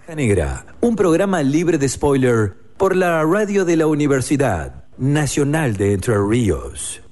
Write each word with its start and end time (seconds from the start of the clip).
Caja 0.00 0.14
Negra, 0.14 0.64
un 0.80 0.96
programa 0.96 1.42
libre 1.42 1.76
de 1.76 1.86
spoiler 1.88 2.54
por 2.78 2.96
la 2.96 3.22
radio 3.24 3.64
de 3.64 3.76
la 3.76 3.86
Universidad 3.86 4.84
Nacional 4.96 5.76
de 5.76 5.92
Entre 5.92 6.14
Ríos. 6.16 7.02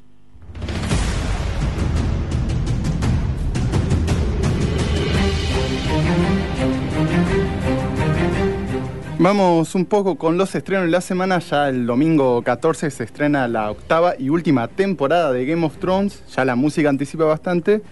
Vamos 9.19 9.75
un 9.75 9.85
poco 9.85 10.17
con 10.17 10.39
los 10.39 10.55
estrenos 10.55 10.87
de 10.87 10.91
la 10.91 11.01
semana. 11.01 11.41
Ya 11.41 11.69
el 11.69 11.85
domingo 11.85 12.41
14 12.43 12.91
se 12.91 13.05
estrena 13.05 13.49
la 13.49 13.71
octava 13.71 14.15
y 14.19 14.31
última 14.31 14.69
temporada 14.69 15.33
de 15.33 15.45
Game 15.45 15.67
of 15.67 15.77
Thrones. 15.79 16.23
Ya 16.35 16.45
la 16.45 16.57
música 16.57 16.89
anticipa 16.89 17.25
bastante. 17.25 17.83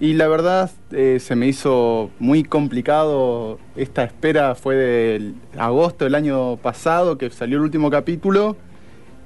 Y 0.00 0.14
la 0.14 0.26
verdad 0.28 0.70
eh, 0.92 1.18
se 1.20 1.36
me 1.36 1.46
hizo 1.46 2.10
muy 2.18 2.42
complicado. 2.44 3.58
Esta 3.76 4.04
espera 4.04 4.54
fue 4.54 4.74
de 4.74 5.32
agosto 5.56 6.04
del 6.04 6.14
año 6.14 6.56
pasado 6.56 7.16
que 7.16 7.30
salió 7.30 7.58
el 7.58 7.64
último 7.64 7.90
capítulo. 7.90 8.56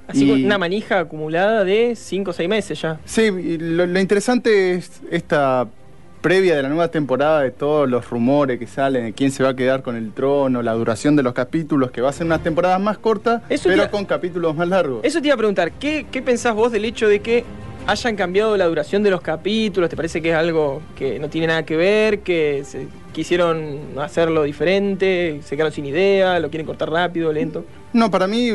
Así 0.07 0.25
Y- 0.25 0.29
con 0.29 0.45
una 0.45 0.57
manija 0.57 0.99
acumulada 0.99 1.63
de 1.63 1.95
5 1.95 2.31
o 2.31 2.33
6 2.33 2.49
meses 2.49 2.81
ya. 2.81 2.99
Sí, 3.05 3.29
lo, 3.59 3.85
lo 3.85 3.99
interesante 3.99 4.73
es 4.75 5.01
esta 5.11 5.67
previa 6.21 6.55
de 6.55 6.63
la 6.63 6.69
nueva 6.69 6.89
temporada 6.89 7.41
de 7.41 7.51
todos 7.51 7.89
los 7.89 8.09
rumores 8.09 8.59
que 8.59 8.67
salen 8.67 9.05
de 9.05 9.13
quién 9.13 9.31
se 9.31 9.41
va 9.43 9.49
a 9.49 9.55
quedar 9.55 9.81
con 9.83 9.95
el 9.95 10.11
trono, 10.11 10.61
la 10.61 10.73
duración 10.73 11.15
de 11.15 11.23
los 11.23 11.33
capítulos, 11.33 11.91
que 11.91 12.01
va 12.01 12.09
a 12.09 12.13
ser 12.13 12.25
una 12.25 12.39
temporada 12.43 12.77
más 12.77 12.97
corta, 12.97 13.41
Eso 13.49 13.69
pero 13.69 13.89
con 13.89 14.03
capítulos 14.05 14.53
más 14.55 14.67
largos. 14.67 14.99
Eso 15.03 15.21
te 15.21 15.27
iba 15.27 15.35
a 15.35 15.37
preguntar, 15.37 15.71
¿qué, 15.73 16.05
¿qué 16.11 16.21
pensás 16.21 16.53
vos 16.55 16.71
del 16.73 16.83
hecho 16.85 17.07
de 17.07 17.21
que 17.21 17.45
hayan 17.89 18.15
cambiado 18.15 18.55
la 18.55 18.65
duración 18.65 19.01
de 19.01 19.09
los 19.09 19.21
capítulos? 19.21 19.89
¿Te 19.89 19.95
parece 19.95 20.21
que 20.21 20.29
es 20.29 20.35
algo 20.35 20.81
que 20.95 21.17
no 21.17 21.27
tiene 21.27 21.47
nada 21.47 21.63
que 21.63 21.75
ver? 21.75 22.19
¿Que 22.19 22.63
quisieron 23.13 23.79
hacerlo 23.99 24.43
diferente? 24.43 25.39
¿Se 25.43 25.55
quedaron 25.55 25.73
sin 25.73 25.87
idea? 25.87 26.39
¿Lo 26.39 26.49
quieren 26.49 26.67
cortar 26.67 26.91
rápido, 26.91 27.33
lento? 27.33 27.65
No, 27.91 28.11
para 28.11 28.27
mí 28.27 28.51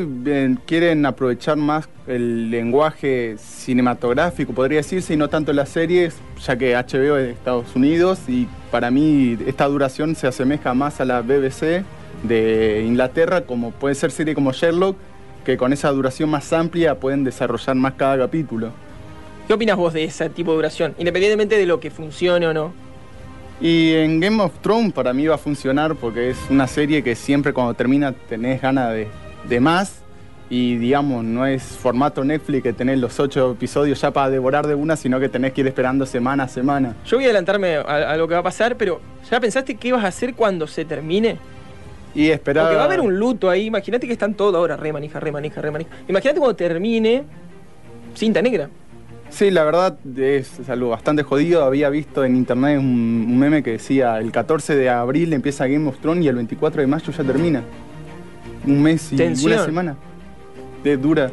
quieren 0.66 1.04
aprovechar 1.04 1.56
más 1.56 1.88
el 2.06 2.50
lenguaje 2.50 3.34
cinematográfico, 3.38 4.52
podría 4.52 4.78
decirse, 4.78 5.14
y 5.14 5.16
no 5.16 5.28
tanto 5.28 5.52
las 5.52 5.70
series, 5.70 6.14
ya 6.40 6.56
que 6.56 6.74
HBO 6.76 7.16
es 7.16 7.26
de 7.26 7.30
Estados 7.32 7.74
Unidos, 7.74 8.20
y 8.28 8.46
para 8.70 8.92
mí 8.92 9.36
esta 9.46 9.66
duración 9.66 10.14
se 10.14 10.28
asemeja 10.28 10.74
más 10.74 11.00
a 11.00 11.04
la 11.04 11.22
BBC 11.22 11.82
de 12.22 12.84
Inglaterra, 12.86 13.40
como 13.40 13.72
puede 13.72 13.96
ser 13.96 14.12
serie 14.12 14.34
como 14.34 14.52
Sherlock, 14.52 14.96
que 15.44 15.56
con 15.56 15.72
esa 15.72 15.90
duración 15.90 16.30
más 16.30 16.52
amplia 16.52 17.00
pueden 17.00 17.24
desarrollar 17.24 17.74
más 17.74 17.94
cada 17.94 18.16
capítulo. 18.16 18.70
¿Qué 19.46 19.52
opinas 19.52 19.76
vos 19.76 19.92
de 19.92 20.04
ese 20.04 20.30
tipo 20.30 20.52
de 20.52 20.56
duración? 20.56 20.94
Independientemente 20.98 21.56
de 21.56 21.66
lo 21.66 21.78
que 21.80 21.90
funcione 21.90 22.46
o 22.46 22.54
no. 22.54 22.72
Y 23.60 23.92
en 23.92 24.18
Game 24.20 24.42
of 24.42 24.52
Thrones 24.60 24.92
para 24.92 25.12
mí 25.12 25.26
va 25.26 25.36
a 25.36 25.38
funcionar 25.38 25.94
porque 25.96 26.30
es 26.30 26.38
una 26.50 26.66
serie 26.66 27.02
que 27.02 27.14
siempre 27.14 27.52
cuando 27.52 27.74
termina 27.74 28.12
tenés 28.12 28.60
ganas 28.62 28.92
de, 28.92 29.08
de 29.48 29.60
más. 29.60 30.00
Y 30.50 30.76
digamos, 30.76 31.24
no 31.24 31.46
es 31.46 31.62
formato 31.62 32.22
Netflix 32.22 32.62
que 32.62 32.72
tenés 32.72 32.98
los 32.98 33.18
ocho 33.18 33.52
episodios 33.52 34.00
ya 34.00 34.10
para 34.12 34.30
devorar 34.30 34.66
de 34.66 34.74
una, 34.74 34.94
sino 34.96 35.18
que 35.18 35.28
tenés 35.28 35.52
que 35.52 35.62
ir 35.62 35.66
esperando 35.66 36.04
semana 36.04 36.44
a 36.44 36.48
semana. 36.48 36.96
Yo 37.06 37.16
voy 37.16 37.24
a 37.24 37.28
adelantarme 37.28 37.76
a, 37.76 37.80
a 38.12 38.16
lo 38.16 38.28
que 38.28 38.34
va 38.34 38.40
a 38.40 38.44
pasar, 38.44 38.76
pero 38.76 39.00
¿ya 39.30 39.40
pensaste 39.40 39.74
qué 39.76 39.92
vas 39.92 40.04
a 40.04 40.08
hacer 40.08 40.34
cuando 40.34 40.66
se 40.66 40.84
termine? 40.84 41.38
Y 42.14 42.28
esperar. 42.30 42.64
Porque 42.64 42.76
va 42.76 42.82
a 42.82 42.86
haber 42.86 43.00
un 43.00 43.18
luto 43.18 43.50
ahí. 43.50 43.66
Imagínate 43.66 44.06
que 44.06 44.12
están 44.12 44.34
todos 44.34 44.54
ahora 44.54 44.76
re 44.76 44.92
manija, 44.92 45.18
re 45.18 45.32
manija, 45.32 45.60
re 45.60 45.70
manija. 45.70 45.90
Imagínate 46.08 46.38
cuando 46.38 46.56
termine 46.56 47.24
cinta 48.14 48.40
negra. 48.40 48.68
Sí, 49.34 49.50
la 49.50 49.64
verdad 49.64 49.98
es, 50.16 50.60
es 50.60 50.68
algo 50.68 50.90
bastante 50.90 51.24
jodido. 51.24 51.64
Había 51.64 51.90
visto 51.90 52.24
en 52.24 52.36
internet 52.36 52.78
un, 52.78 53.26
un 53.28 53.36
meme 53.36 53.64
que 53.64 53.72
decía 53.72 54.18
el 54.20 54.30
14 54.30 54.76
de 54.76 54.88
abril 54.88 55.32
empieza 55.32 55.66
Game 55.66 55.88
of 55.88 55.98
Thrones 55.98 56.24
y 56.24 56.28
el 56.28 56.36
24 56.36 56.80
de 56.80 56.86
mayo 56.86 57.12
ya 57.12 57.24
termina. 57.24 57.64
Un 58.64 58.80
mes 58.80 59.12
y 59.12 59.16
Tensión. 59.16 59.54
una 59.54 59.64
semana. 59.64 59.96
De 60.84 60.96
dura. 60.96 61.32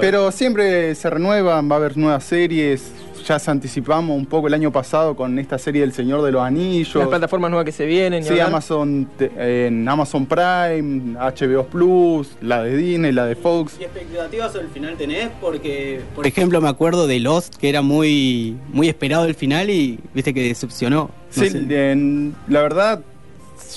Pero 0.00 0.32
siempre 0.32 0.92
se 0.96 1.08
renuevan, 1.08 1.70
va 1.70 1.74
a 1.74 1.78
haber 1.78 1.96
nuevas 1.96 2.24
series. 2.24 2.92
Ya 3.26 3.38
se 3.38 3.50
anticipamos 3.50 4.14
un 4.16 4.26
poco 4.26 4.48
el 4.48 4.54
año 4.54 4.70
pasado 4.70 5.16
con 5.16 5.38
esta 5.38 5.56
serie 5.58 5.80
del 5.80 5.92
Señor 5.94 6.20
de 6.22 6.30
los 6.30 6.42
Anillos. 6.42 6.94
las 6.96 7.08
plataformas 7.08 7.50
nuevas 7.50 7.64
que 7.64 7.72
se 7.72 7.86
vienen. 7.86 8.22
Sí, 8.22 8.30
hablar. 8.32 8.48
Amazon, 8.48 9.08
te- 9.16 9.66
en 9.66 9.88
Amazon 9.88 10.26
Prime, 10.26 11.16
HBO 11.18 11.64
Plus, 11.66 12.32
la 12.42 12.62
de 12.62 12.76
Disney, 12.76 13.12
la 13.12 13.24
de 13.24 13.34
Fox. 13.34 13.76
¿Qué 13.78 13.84
expectativas 13.86 14.52
sobre 14.52 14.66
el 14.66 14.70
final 14.70 14.96
tenés? 14.96 15.30
Porque, 15.40 16.02
por 16.14 16.26
ejemplo, 16.26 16.60
me 16.60 16.68
acuerdo 16.68 17.06
de 17.06 17.18
Lost, 17.20 17.54
que 17.56 17.70
era 17.70 17.80
muy, 17.80 18.58
muy 18.72 18.88
esperado 18.90 19.24
el 19.24 19.34
final 19.34 19.70
y 19.70 19.98
viste 20.12 20.34
que 20.34 20.42
decepcionó. 20.42 21.10
No 21.36 21.42
Sí, 21.44 21.48
en- 21.70 22.34
la 22.48 22.60
verdad 22.60 23.00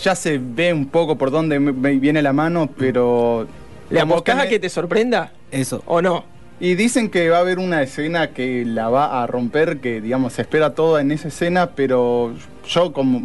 ya 0.03 0.13
se 0.15 0.39
ve 0.39 0.73
un 0.73 0.87
poco 0.87 1.17
por 1.17 1.31
dónde 1.31 1.57
me- 1.59 1.71
me 1.71 1.91
viene 1.95 2.21
la 2.21 2.33
mano, 2.33 2.69
pero... 2.77 3.47
¿Le 3.89 4.01
apostás 4.01 4.39
a 4.39 4.49
que 4.49 4.59
te 4.59 4.67
sorprenda 4.67 5.31
Eso. 5.49 5.81
o 5.85 6.01
no? 6.01 6.25
Y 6.59 6.73
dicen 6.73 7.09
que 7.11 7.29
va 7.29 7.37
a 7.37 7.41
haber 7.41 7.59
una 7.59 7.83
escena 7.83 8.31
que 8.31 8.65
la 8.65 8.89
va 8.89 9.21
a 9.21 9.27
romper, 9.27 9.79
que 9.79 10.01
digamos 10.01 10.33
se 10.33 10.41
espera 10.41 10.73
todo 10.73 10.97
en 10.99 11.11
esa 11.11 11.27
escena, 11.27 11.71
pero 11.75 12.33
yo 12.67 12.93
como, 12.93 13.19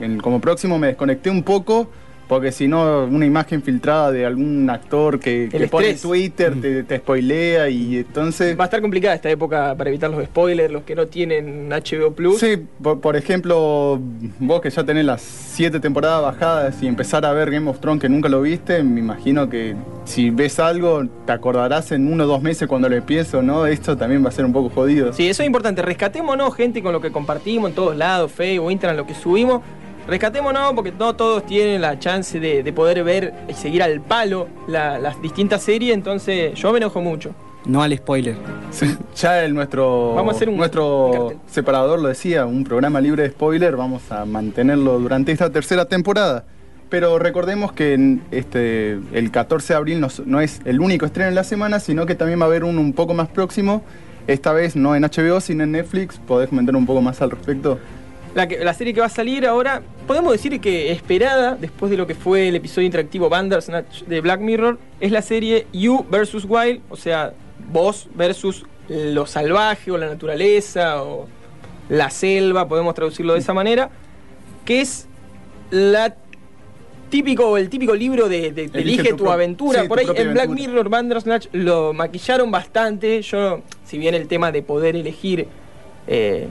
en- 0.00 0.18
como 0.18 0.40
próximo 0.40 0.78
me 0.78 0.86
desconecté 0.86 1.28
un 1.28 1.42
poco, 1.42 1.90
porque 2.30 2.52
si 2.52 2.68
no, 2.68 3.06
una 3.06 3.26
imagen 3.26 3.60
filtrada 3.60 4.12
de 4.12 4.24
algún 4.24 4.70
actor 4.70 5.18
que, 5.18 5.48
que 5.50 5.66
pone. 5.66 5.94
Twitter 5.94 6.60
te, 6.60 6.84
te 6.84 6.98
spoilea 6.98 7.68
y 7.68 7.96
entonces... 7.96 8.56
Va 8.56 8.62
a 8.62 8.66
estar 8.66 8.80
complicada 8.80 9.16
esta 9.16 9.28
época 9.28 9.74
para 9.76 9.90
evitar 9.90 10.08
los 10.10 10.24
spoilers, 10.24 10.72
los 10.72 10.84
que 10.84 10.94
no 10.94 11.08
tienen 11.08 11.70
HBO 11.70 12.12
Plus. 12.12 12.38
Sí, 12.38 12.56
por, 12.80 13.00
por 13.00 13.16
ejemplo, 13.16 14.00
vos 14.38 14.60
que 14.60 14.70
ya 14.70 14.84
tenés 14.84 15.06
las 15.06 15.22
siete 15.22 15.80
temporadas 15.80 16.22
bajadas 16.22 16.80
y 16.80 16.86
empezar 16.86 17.26
a 17.26 17.32
ver 17.32 17.50
Game 17.50 17.68
of 17.68 17.80
Thrones 17.80 18.00
que 18.00 18.08
nunca 18.08 18.28
lo 18.28 18.42
viste, 18.42 18.84
me 18.84 19.00
imagino 19.00 19.50
que 19.50 19.74
si 20.04 20.30
ves 20.30 20.60
algo 20.60 21.08
te 21.26 21.32
acordarás 21.32 21.90
en 21.90 22.12
uno 22.12 22.22
o 22.22 22.26
dos 22.28 22.42
meses 22.42 22.68
cuando 22.68 22.88
lo 22.88 22.94
empiezo, 22.94 23.42
¿no? 23.42 23.66
Esto 23.66 23.96
también 23.96 24.24
va 24.24 24.28
a 24.28 24.32
ser 24.32 24.44
un 24.44 24.52
poco 24.52 24.70
jodido. 24.70 25.12
Sí, 25.12 25.28
eso 25.28 25.42
es 25.42 25.48
importante. 25.48 25.82
Rescatémonos, 25.82 26.54
gente, 26.54 26.80
con 26.80 26.92
lo 26.92 27.00
que 27.00 27.10
compartimos 27.10 27.70
en 27.70 27.74
todos 27.74 27.96
lados, 27.96 28.30
Facebook, 28.30 28.70
Instagram, 28.70 28.98
lo 28.98 29.06
que 29.06 29.14
subimos. 29.14 29.62
Rescatémonos 30.06 30.72
porque 30.74 30.92
no 30.92 31.14
todos 31.14 31.44
tienen 31.46 31.80
la 31.80 31.98
chance 31.98 32.40
de, 32.40 32.62
de 32.62 32.72
poder 32.72 33.02
ver 33.04 33.32
y 33.48 33.54
seguir 33.54 33.82
al 33.82 34.00
palo 34.00 34.48
la- 34.66 34.98
las 34.98 35.20
distintas 35.22 35.62
series, 35.62 35.94
entonces 35.94 36.54
yo 36.54 36.72
me 36.72 36.78
enojo 36.78 37.00
mucho. 37.00 37.30
No 37.66 37.82
al 37.82 37.94
spoiler. 37.96 38.36
Sí, 38.70 38.86
ya 39.14 39.44
el 39.44 39.54
nuestro, 39.54 40.14
Vamos 40.14 40.32
a 40.34 40.36
hacer 40.36 40.48
un- 40.48 40.56
nuestro 40.56 41.34
separador 41.46 42.00
lo 42.00 42.08
decía, 42.08 42.46
un 42.46 42.64
programa 42.64 43.00
libre 43.00 43.24
de 43.24 43.30
spoiler, 43.30 43.76
vamos 43.76 44.10
a 44.10 44.24
mantenerlo 44.24 44.98
durante 44.98 45.30
esta 45.32 45.50
tercera 45.50 45.84
temporada. 45.84 46.44
Pero 46.88 47.20
recordemos 47.20 47.72
que 47.72 47.92
en 47.94 48.22
este, 48.32 48.98
el 49.12 49.30
14 49.30 49.74
de 49.74 49.76
abril 49.76 50.00
no, 50.00 50.08
no 50.24 50.40
es 50.40 50.60
el 50.64 50.80
único 50.80 51.06
estreno 51.06 51.28
en 51.28 51.36
la 51.36 51.44
semana, 51.44 51.78
sino 51.78 52.04
que 52.04 52.16
también 52.16 52.40
va 52.40 52.44
a 52.44 52.48
haber 52.48 52.64
uno 52.64 52.80
un 52.80 52.94
poco 52.94 53.14
más 53.14 53.28
próximo. 53.28 53.82
Esta 54.26 54.52
vez 54.52 54.74
no 54.74 54.96
en 54.96 55.02
HBO, 55.04 55.40
sino 55.40 55.62
en 55.62 55.70
Netflix. 55.72 56.18
¿Podés 56.18 56.48
comentar 56.48 56.74
un 56.74 56.86
poco 56.86 57.00
más 57.00 57.22
al 57.22 57.30
respecto? 57.30 57.78
La, 58.34 58.46
que- 58.46 58.64
la 58.64 58.74
serie 58.74 58.94
que 58.94 59.00
va 59.00 59.06
a 59.06 59.10
salir 59.10 59.44
ahora, 59.46 59.82
podemos 60.06 60.30
decir 60.32 60.60
que 60.60 60.92
esperada, 60.92 61.56
después 61.60 61.90
de 61.90 61.96
lo 61.96 62.06
que 62.06 62.14
fue 62.14 62.48
el 62.48 62.54
episodio 62.56 62.86
interactivo 62.86 63.28
Bandersnatch 63.28 64.04
de 64.04 64.20
Black 64.20 64.40
Mirror, 64.40 64.78
es 65.00 65.10
la 65.10 65.20
serie 65.22 65.66
You 65.72 66.04
vs. 66.08 66.44
Wild, 66.48 66.80
o 66.90 66.96
sea, 66.96 67.32
vos 67.72 68.08
versus 68.14 68.64
lo 68.88 69.26
salvaje 69.26 69.90
o 69.90 69.98
la 69.98 70.06
naturaleza 70.06 71.02
o 71.02 71.26
la 71.88 72.08
selva, 72.10 72.68
podemos 72.68 72.94
traducirlo 72.94 73.32
de 73.32 73.40
esa 73.40 73.52
manera, 73.52 73.90
que 74.64 74.80
es 74.80 75.08
la 75.70 76.14
típico 77.08 77.56
el 77.58 77.68
típico 77.68 77.94
libro 77.96 78.28
de, 78.28 78.52
de- 78.52 78.68
de 78.68 78.80
Elige 78.80 79.14
tu 79.14 79.28
aventura. 79.30 79.82
sí, 79.82 79.88
Por 79.88 79.98
ahí 79.98 80.06
en 80.06 80.32
Black 80.32 80.46
aventura. 80.46 80.68
Mirror 80.68 80.88
Bandersnatch 80.88 81.46
lo 81.52 81.92
maquillaron 81.92 82.50
bastante. 82.52 83.22
Yo, 83.22 83.62
si 83.84 83.98
bien 83.98 84.14
el 84.14 84.28
tema 84.28 84.52
de 84.52 84.62
poder 84.62 84.94
elegir 84.94 85.48
eh, 86.06 86.46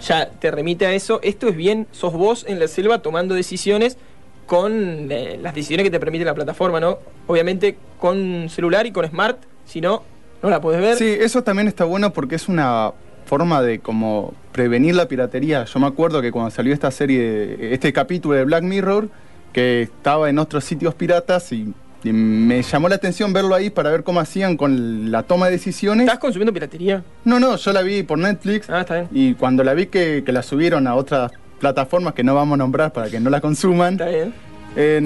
ya 0.00 0.30
te 0.30 0.50
remite 0.50 0.86
a 0.86 0.92
eso, 0.92 1.20
esto 1.22 1.48
es 1.48 1.56
bien, 1.56 1.86
sos 1.92 2.12
vos 2.12 2.44
en 2.48 2.58
la 2.58 2.68
selva 2.68 3.00
tomando 3.00 3.34
decisiones 3.34 3.96
con 4.46 5.10
eh, 5.10 5.38
las 5.42 5.54
decisiones 5.54 5.84
que 5.84 5.90
te 5.90 6.00
permite 6.00 6.24
la 6.24 6.34
plataforma, 6.34 6.80
¿no? 6.80 6.98
Obviamente 7.26 7.76
con 7.98 8.48
celular 8.50 8.86
y 8.86 8.92
con 8.92 9.06
smart, 9.06 9.38
si 9.64 9.80
no, 9.80 10.02
no 10.42 10.50
la 10.50 10.60
podés 10.60 10.80
ver. 10.80 10.96
Sí, 10.96 11.16
eso 11.18 11.42
también 11.42 11.68
está 11.68 11.84
bueno 11.84 12.12
porque 12.12 12.34
es 12.34 12.48
una 12.48 12.92
forma 13.24 13.62
de 13.62 13.78
como 13.78 14.34
prevenir 14.52 14.94
la 14.94 15.08
piratería. 15.08 15.64
Yo 15.64 15.80
me 15.80 15.86
acuerdo 15.86 16.20
que 16.20 16.30
cuando 16.30 16.50
salió 16.50 16.74
esta 16.74 16.90
serie, 16.90 17.72
este 17.72 17.92
capítulo 17.92 18.34
de 18.34 18.44
Black 18.44 18.62
Mirror, 18.62 19.08
que 19.52 19.82
estaba 19.82 20.28
en 20.28 20.38
otros 20.38 20.64
sitios 20.64 20.94
piratas 20.94 21.50
y 21.52 21.72
me 22.12 22.62
llamó 22.62 22.88
la 22.88 22.96
atención 22.96 23.32
verlo 23.32 23.54
ahí 23.54 23.70
para 23.70 23.90
ver 23.90 24.02
cómo 24.04 24.20
hacían 24.20 24.56
con 24.56 25.10
la 25.10 25.22
toma 25.22 25.46
de 25.46 25.52
decisiones. 25.52 26.06
¿Estás 26.06 26.18
consumiendo 26.18 26.52
piratería? 26.52 27.02
No, 27.24 27.40
no, 27.40 27.56
yo 27.56 27.72
la 27.72 27.82
vi 27.82 28.02
por 28.02 28.18
Netflix 28.18 28.68
Ah, 28.68 28.80
está 28.80 28.94
bien. 28.94 29.08
y 29.12 29.34
cuando 29.34 29.64
la 29.64 29.74
vi 29.74 29.86
que, 29.86 30.22
que 30.24 30.32
la 30.32 30.42
subieron 30.42 30.86
a 30.86 30.94
otras 30.94 31.32
plataformas 31.60 32.14
que 32.14 32.22
no 32.24 32.34
vamos 32.34 32.54
a 32.54 32.58
nombrar 32.58 32.92
para 32.92 33.08
que 33.08 33.20
no 33.20 33.30
la 33.30 33.40
consuman, 33.40 33.94
Está 33.94 34.08
bien. 34.08 34.34
eh, 34.76 35.02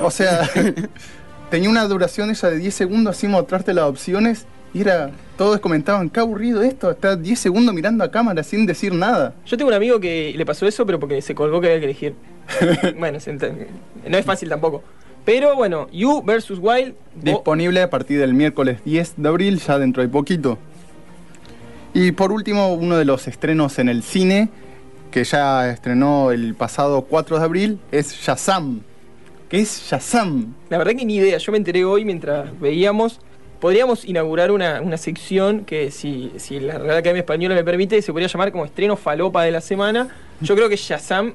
o 0.00 0.10
sea, 0.10 0.48
tenía 1.50 1.70
una 1.70 1.84
duración 1.86 2.30
esa 2.30 2.50
de 2.50 2.58
10 2.58 2.74
segundos 2.74 3.16
así 3.16 3.28
mostrarte 3.28 3.72
las 3.72 3.84
opciones 3.84 4.46
y 4.74 4.80
era, 4.80 5.10
todos 5.36 5.60
comentaban, 5.60 6.08
qué 6.08 6.20
aburrido 6.20 6.62
esto, 6.62 6.90
está 6.90 7.14
10 7.14 7.38
segundos 7.38 7.74
mirando 7.74 8.04
a 8.04 8.10
cámara 8.10 8.42
sin 8.42 8.64
decir 8.64 8.94
nada. 8.94 9.34
Yo 9.44 9.56
tengo 9.58 9.68
un 9.68 9.74
amigo 9.74 10.00
que 10.00 10.32
le 10.34 10.46
pasó 10.46 10.66
eso, 10.66 10.86
pero 10.86 10.98
porque 10.98 11.20
se 11.20 11.34
colgó 11.34 11.60
que 11.60 11.66
había 11.68 11.78
que 11.80 11.84
elegir. 11.84 12.14
bueno, 12.98 13.18
no 14.08 14.18
es 14.18 14.24
fácil 14.24 14.48
tampoco. 14.48 14.82
Pero 15.24 15.54
bueno, 15.54 15.88
You 15.92 16.22
vs. 16.22 16.58
Wild. 16.60 16.94
Disponible 17.14 17.80
a 17.80 17.90
partir 17.90 18.18
del 18.18 18.34
miércoles 18.34 18.78
10 18.84 19.14
de 19.18 19.28
abril, 19.28 19.60
ya 19.60 19.78
dentro 19.78 20.02
de 20.02 20.08
poquito. 20.08 20.58
Y 21.94 22.12
por 22.12 22.32
último, 22.32 22.74
uno 22.74 22.96
de 22.96 23.04
los 23.04 23.28
estrenos 23.28 23.78
en 23.78 23.88
el 23.88 24.02
cine, 24.02 24.48
que 25.10 25.24
ya 25.24 25.70
estrenó 25.70 26.32
el 26.32 26.54
pasado 26.54 27.02
4 27.02 27.38
de 27.38 27.44
abril, 27.44 27.78
es 27.92 28.12
Shazam. 28.14 28.80
¿Qué 29.48 29.60
es 29.60 29.82
Shazam? 29.88 30.54
La 30.70 30.78
verdad 30.78 30.92
que 30.92 31.04
ni 31.04 31.16
idea, 31.16 31.36
yo 31.38 31.52
me 31.52 31.58
enteré 31.58 31.84
hoy 31.84 32.04
mientras 32.04 32.58
veíamos. 32.58 33.20
Podríamos 33.60 34.04
inaugurar 34.04 34.50
una, 34.50 34.96
sección 34.96 35.64
que, 35.64 35.92
si, 35.92 36.32
si 36.38 36.58
la 36.58 36.78
Real 36.78 36.96
Academia 36.96 37.20
Española 37.20 37.54
me 37.54 37.62
permite, 37.62 38.02
se 38.02 38.10
podría 38.10 38.26
llamar 38.26 38.50
como 38.50 38.64
estreno 38.64 38.96
falopa 38.96 39.44
de 39.44 39.52
la 39.52 39.60
semana. 39.60 40.08
Yo 40.40 40.56
creo 40.56 40.68
que 40.68 40.76
Shazam 40.76 41.34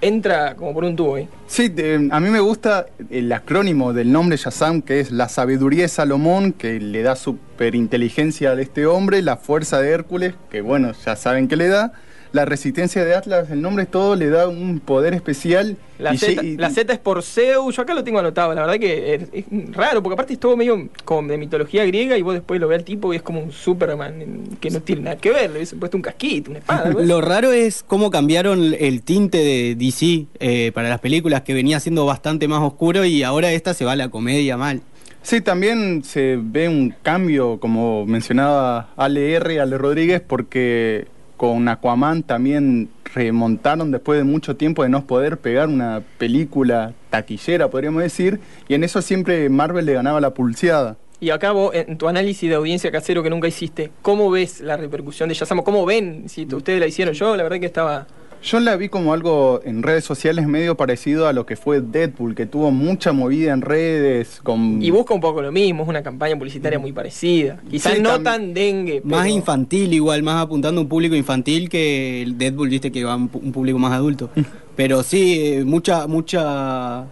entra 0.00 0.54
como 0.56 0.74
por 0.74 0.84
un 0.84 0.96
tubo 0.96 1.18
¿eh? 1.18 1.28
Sí, 1.46 1.72
a 2.10 2.20
mí 2.20 2.30
me 2.30 2.40
gusta 2.40 2.86
el 3.10 3.32
acrónimo 3.32 3.92
del 3.92 4.12
nombre 4.12 4.36
Shazam, 4.36 4.82
que 4.82 5.00
es 5.00 5.10
la 5.10 5.28
sabiduría 5.28 5.82
de 5.82 5.88
Salomón, 5.88 6.52
que 6.52 6.80
le 6.80 7.02
da 7.02 7.16
superinteligencia 7.16 8.50
a 8.50 8.60
este 8.60 8.86
hombre, 8.86 9.22
la 9.22 9.36
fuerza 9.36 9.80
de 9.80 9.90
Hércules, 9.90 10.34
que 10.50 10.60
bueno, 10.60 10.92
ya 11.04 11.16
saben 11.16 11.48
que 11.48 11.56
le 11.56 11.68
da, 11.68 11.92
la 12.34 12.44
resistencia 12.44 13.04
de 13.04 13.14
Atlas, 13.14 13.48
el 13.52 13.62
nombre 13.62 13.86
todo 13.86 14.16
le 14.16 14.28
da 14.28 14.48
un 14.48 14.80
poder 14.80 15.14
especial. 15.14 15.76
La, 16.00 16.16
Z, 16.18 16.42
la 16.58 16.68
Z 16.68 16.92
es 16.92 16.98
por 16.98 17.22
Zeus, 17.22 17.76
yo 17.76 17.82
acá 17.82 17.94
lo 17.94 18.02
tengo 18.02 18.18
anotado, 18.18 18.52
la 18.54 18.62
verdad 18.62 18.80
que 18.80 19.14
es, 19.14 19.44
raro, 19.72 20.02
porque 20.02 20.14
aparte 20.14 20.32
es 20.32 20.40
todo 20.40 20.56
medio 20.56 20.88
como 21.04 21.28
de 21.28 21.38
mitología 21.38 21.84
griega 21.86 22.18
y 22.18 22.22
vos 22.22 22.34
después 22.34 22.60
lo 22.60 22.66
ves 22.66 22.80
al 22.80 22.84
tipo 22.84 23.12
y 23.12 23.16
es 23.18 23.22
como 23.22 23.40
un 23.40 23.52
Superman 23.52 24.58
que 24.60 24.70
no 24.70 24.80
tiene 24.80 25.02
nada 25.02 25.16
que 25.16 25.30
ver, 25.30 25.50
le 25.50 25.58
hubiesen 25.58 25.78
puesto 25.78 25.96
un 25.96 26.02
casquito, 26.02 26.50
una 26.50 26.58
espada. 26.58 26.90
Lo 27.04 27.20
raro 27.20 27.52
es 27.52 27.84
cómo 27.86 28.10
cambiaron 28.10 28.74
el 28.76 29.02
tinte 29.02 29.38
de 29.38 29.76
DC 29.76 30.26
eh, 30.40 30.72
para 30.74 30.88
las 30.88 30.98
películas, 30.98 31.42
que 31.42 31.54
venía 31.54 31.78
siendo 31.78 32.04
bastante 32.04 32.48
más 32.48 32.62
oscuro 32.62 33.04
y 33.04 33.22
ahora 33.22 33.52
esta 33.52 33.74
se 33.74 33.84
va 33.84 33.92
a 33.92 33.96
la 33.96 34.08
comedia 34.08 34.56
mal. 34.56 34.82
Sí, 35.22 35.40
también 35.40 36.04
se 36.04 36.38
ve 36.38 36.68
un 36.68 36.94
cambio, 37.02 37.58
como 37.58 38.04
mencionaba 38.04 38.90
Ale 38.96 39.34
R. 39.34 39.60
Ale 39.60 39.78
Rodríguez, 39.78 40.20
porque 40.20 41.06
con 41.36 41.68
Aquaman 41.68 42.22
también 42.22 42.88
remontaron 43.14 43.90
después 43.90 44.18
de 44.18 44.24
mucho 44.24 44.56
tiempo 44.56 44.82
de 44.82 44.88
no 44.88 45.06
poder 45.06 45.38
pegar 45.38 45.68
una 45.68 46.02
película 46.18 46.94
taquillera, 47.10 47.68
podríamos 47.68 48.02
decir, 48.02 48.40
y 48.68 48.74
en 48.74 48.84
eso 48.84 49.02
siempre 49.02 49.48
Marvel 49.48 49.86
le 49.86 49.94
ganaba 49.94 50.20
la 50.20 50.30
pulseada. 50.30 50.96
Y 51.20 51.30
acá 51.30 51.52
vos, 51.52 51.74
en 51.74 51.96
tu 51.96 52.08
análisis 52.08 52.48
de 52.48 52.56
audiencia 52.56 52.90
casero 52.90 53.22
que 53.22 53.30
nunca 53.30 53.48
hiciste, 53.48 53.90
¿cómo 54.02 54.30
ves 54.30 54.60
la 54.60 54.76
repercusión 54.76 55.28
de 55.28 55.34
Shazam? 55.34 55.62
¿Cómo 55.62 55.86
ven? 55.86 56.28
Si 56.28 56.44
ustedes 56.44 56.80
la 56.80 56.86
hicieron 56.86 57.14
yo, 57.14 57.36
la 57.36 57.44
verdad 57.44 57.60
que 57.60 57.66
estaba 57.66 58.06
yo 58.44 58.60
la 58.60 58.76
vi 58.76 58.88
como 58.88 59.12
algo 59.12 59.60
en 59.64 59.82
redes 59.82 60.04
sociales 60.04 60.46
medio 60.46 60.76
parecido 60.76 61.26
a 61.26 61.32
lo 61.32 61.46
que 61.46 61.56
fue 61.56 61.80
Deadpool, 61.80 62.34
que 62.34 62.46
tuvo 62.46 62.70
mucha 62.70 63.12
movida 63.12 63.52
en 63.52 63.62
redes. 63.62 64.40
Con... 64.42 64.82
Y 64.82 64.90
busca 64.90 65.14
un 65.14 65.20
poco 65.20 65.40
lo 65.40 65.50
mismo, 65.50 65.82
es 65.82 65.88
una 65.88 66.02
campaña 66.02 66.36
publicitaria 66.36 66.78
muy 66.78 66.92
parecida. 66.92 67.60
Quizás 67.70 67.98
no 68.00 68.20
tan 68.20 68.52
dengue. 68.52 69.00
Más 69.04 69.28
infantil 69.28 69.94
igual, 69.94 70.22
más 70.22 70.42
apuntando 70.42 70.80
a 70.80 70.82
un 70.82 70.88
público 70.88 71.14
infantil 71.14 71.68
que 71.68 72.22
el 72.22 72.36
Deadpool, 72.36 72.68
viste 72.68 72.92
que 72.92 73.02
va 73.04 73.14
a 73.14 73.16
un 73.16 73.28
público 73.28 73.78
más 73.78 73.92
adulto. 73.92 74.30
pero 74.76 75.02
sí, 75.02 75.40
eh, 75.40 75.64
mucha, 75.64 76.06
mucha, 76.06 77.06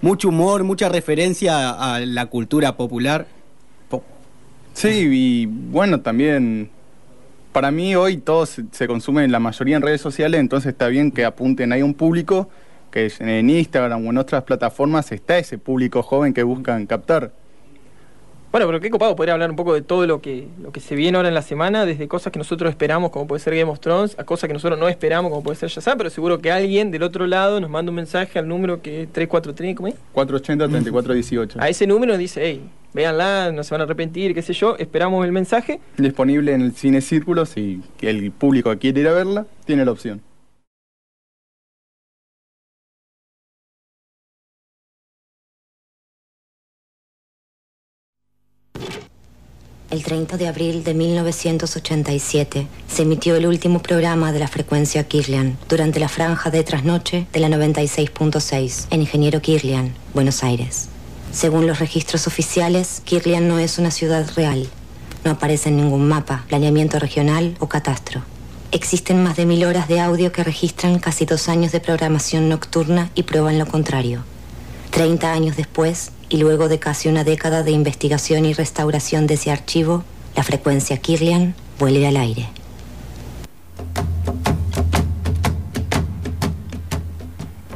mucho 0.00 0.28
humor, 0.28 0.62
mucha 0.62 0.88
referencia 0.88 1.70
a 1.70 2.00
la 2.00 2.26
cultura 2.26 2.76
popular. 2.76 3.26
Sí, 4.78 5.08
y 5.10 5.46
bueno, 5.46 6.02
también 6.02 6.70
para 7.58 7.72
mí 7.72 7.96
hoy 7.96 8.18
todo 8.18 8.46
se, 8.46 8.86
consume 8.86 9.24
en 9.24 9.32
la 9.32 9.40
mayoría 9.40 9.74
en 9.74 9.82
redes 9.82 10.00
sociales, 10.00 10.38
entonces 10.38 10.70
está 10.70 10.86
bien 10.86 11.10
que 11.10 11.24
apunten 11.24 11.72
ahí 11.72 11.82
un 11.82 11.92
público 11.92 12.48
que 12.92 13.10
en 13.18 13.50
Instagram 13.50 14.06
o 14.06 14.10
en 14.10 14.18
otras 14.18 14.44
plataformas 14.44 15.10
está 15.10 15.38
ese 15.38 15.58
público 15.58 16.04
joven 16.04 16.32
que 16.32 16.44
buscan 16.44 16.86
captar. 16.86 17.32
Bueno, 18.50 18.66
pero 18.66 18.80
qué 18.80 18.88
copado 18.88 19.14
poder 19.14 19.32
hablar 19.32 19.50
un 19.50 19.56
poco 19.56 19.74
de 19.74 19.82
todo 19.82 20.06
lo 20.06 20.22
que, 20.22 20.48
lo 20.62 20.72
que 20.72 20.80
se 20.80 20.94
viene 20.94 21.16
ahora 21.18 21.28
en 21.28 21.34
la 21.34 21.42
semana, 21.42 21.84
desde 21.84 22.08
cosas 22.08 22.32
que 22.32 22.38
nosotros 22.38 22.70
esperamos, 22.70 23.10
como 23.10 23.26
puede 23.26 23.40
ser 23.40 23.54
Game 23.54 23.70
of 23.70 23.78
Thrones, 23.80 24.18
a 24.18 24.24
cosas 24.24 24.48
que 24.48 24.54
nosotros 24.54 24.78
no 24.78 24.88
esperamos, 24.88 25.30
como 25.30 25.42
puede 25.42 25.56
ser 25.56 25.68
Shazam, 25.68 25.98
pero 25.98 26.08
seguro 26.08 26.38
que 26.38 26.50
alguien 26.50 26.90
del 26.90 27.02
otro 27.02 27.26
lado 27.26 27.60
nos 27.60 27.68
manda 27.68 27.90
un 27.90 27.96
mensaje 27.96 28.38
al 28.38 28.48
número 28.48 28.80
que 28.80 29.06
343, 29.12 29.76
¿cómo 29.76 29.88
es? 29.88 29.96
480-3418. 30.14 31.56
A 31.58 31.68
ese 31.68 31.86
número 31.86 32.16
dice, 32.16 32.40
hey, 32.42 32.62
véanla, 32.94 33.52
no 33.52 33.62
se 33.64 33.74
van 33.74 33.82
a 33.82 33.84
arrepentir, 33.84 34.32
qué 34.32 34.40
sé 34.40 34.54
yo, 34.54 34.76
esperamos 34.78 35.26
el 35.26 35.32
mensaje. 35.32 35.80
Disponible 35.98 36.54
en 36.54 36.62
el 36.62 36.72
Cine 36.72 37.02
Círculo, 37.02 37.44
si 37.44 37.82
el 38.00 38.30
público 38.32 38.74
quiere 38.78 39.02
ir 39.02 39.08
a 39.08 39.12
verla, 39.12 39.46
tiene 39.66 39.84
la 39.84 39.92
opción. 39.92 40.22
El 49.90 50.04
30 50.04 50.36
de 50.36 50.46
abril 50.46 50.84
de 50.84 50.92
1987 50.92 52.66
se 52.88 53.02
emitió 53.02 53.36
el 53.36 53.46
último 53.46 53.80
programa 53.80 54.32
de 54.32 54.38
la 54.38 54.46
frecuencia 54.46 55.08
Kirlian 55.08 55.56
durante 55.66 55.98
la 55.98 56.10
franja 56.10 56.50
de 56.50 56.62
trasnoche 56.62 57.26
de 57.32 57.40
la 57.40 57.48
96.6 57.48 58.88
en 58.90 59.00
Ingeniero 59.00 59.40
Kirlian, 59.40 59.94
Buenos 60.12 60.44
Aires. 60.44 60.88
Según 61.32 61.66
los 61.66 61.78
registros 61.78 62.26
oficiales, 62.26 63.00
Kirlian 63.06 63.48
no 63.48 63.58
es 63.58 63.78
una 63.78 63.90
ciudad 63.90 64.30
real. 64.36 64.68
No 65.24 65.30
aparece 65.30 65.70
en 65.70 65.78
ningún 65.78 66.06
mapa, 66.06 66.44
planeamiento 66.48 66.98
regional 66.98 67.56
o 67.58 67.68
catastro. 67.68 68.20
Existen 68.72 69.22
más 69.22 69.38
de 69.38 69.46
mil 69.46 69.64
horas 69.64 69.88
de 69.88 70.00
audio 70.00 70.32
que 70.32 70.44
registran 70.44 70.98
casi 70.98 71.24
dos 71.24 71.48
años 71.48 71.72
de 71.72 71.80
programación 71.80 72.50
nocturna 72.50 73.10
y 73.14 73.22
prueban 73.22 73.58
lo 73.58 73.64
contrario. 73.64 74.22
Treinta 74.90 75.32
años 75.32 75.56
después, 75.56 76.10
y 76.28 76.36
luego 76.38 76.68
de 76.68 76.78
casi 76.78 77.08
una 77.08 77.24
década 77.24 77.62
de 77.62 77.70
investigación 77.70 78.44
y 78.44 78.52
restauración 78.52 79.26
de 79.26 79.34
ese 79.34 79.50
archivo, 79.50 80.04
la 80.36 80.42
frecuencia 80.42 80.98
Kirlian 80.98 81.54
vuelve 81.78 82.06
al 82.06 82.16
aire. 82.16 82.48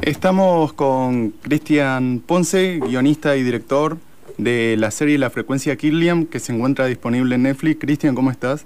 Estamos 0.01 0.73
con 0.73 1.31
Cristian 1.41 2.21
Ponce, 2.25 2.79
guionista 2.79 3.37
y 3.37 3.43
director 3.43 3.97
de 4.37 4.75
la 4.77 4.91
serie 4.91 5.17
La 5.17 5.29
frecuencia 5.29 5.75
Kirlian, 5.77 6.25
que 6.25 6.39
se 6.39 6.53
encuentra 6.53 6.87
disponible 6.87 7.35
en 7.35 7.43
Netflix. 7.43 7.79
Cristian, 7.79 8.13
¿cómo 8.13 8.29
estás? 8.29 8.65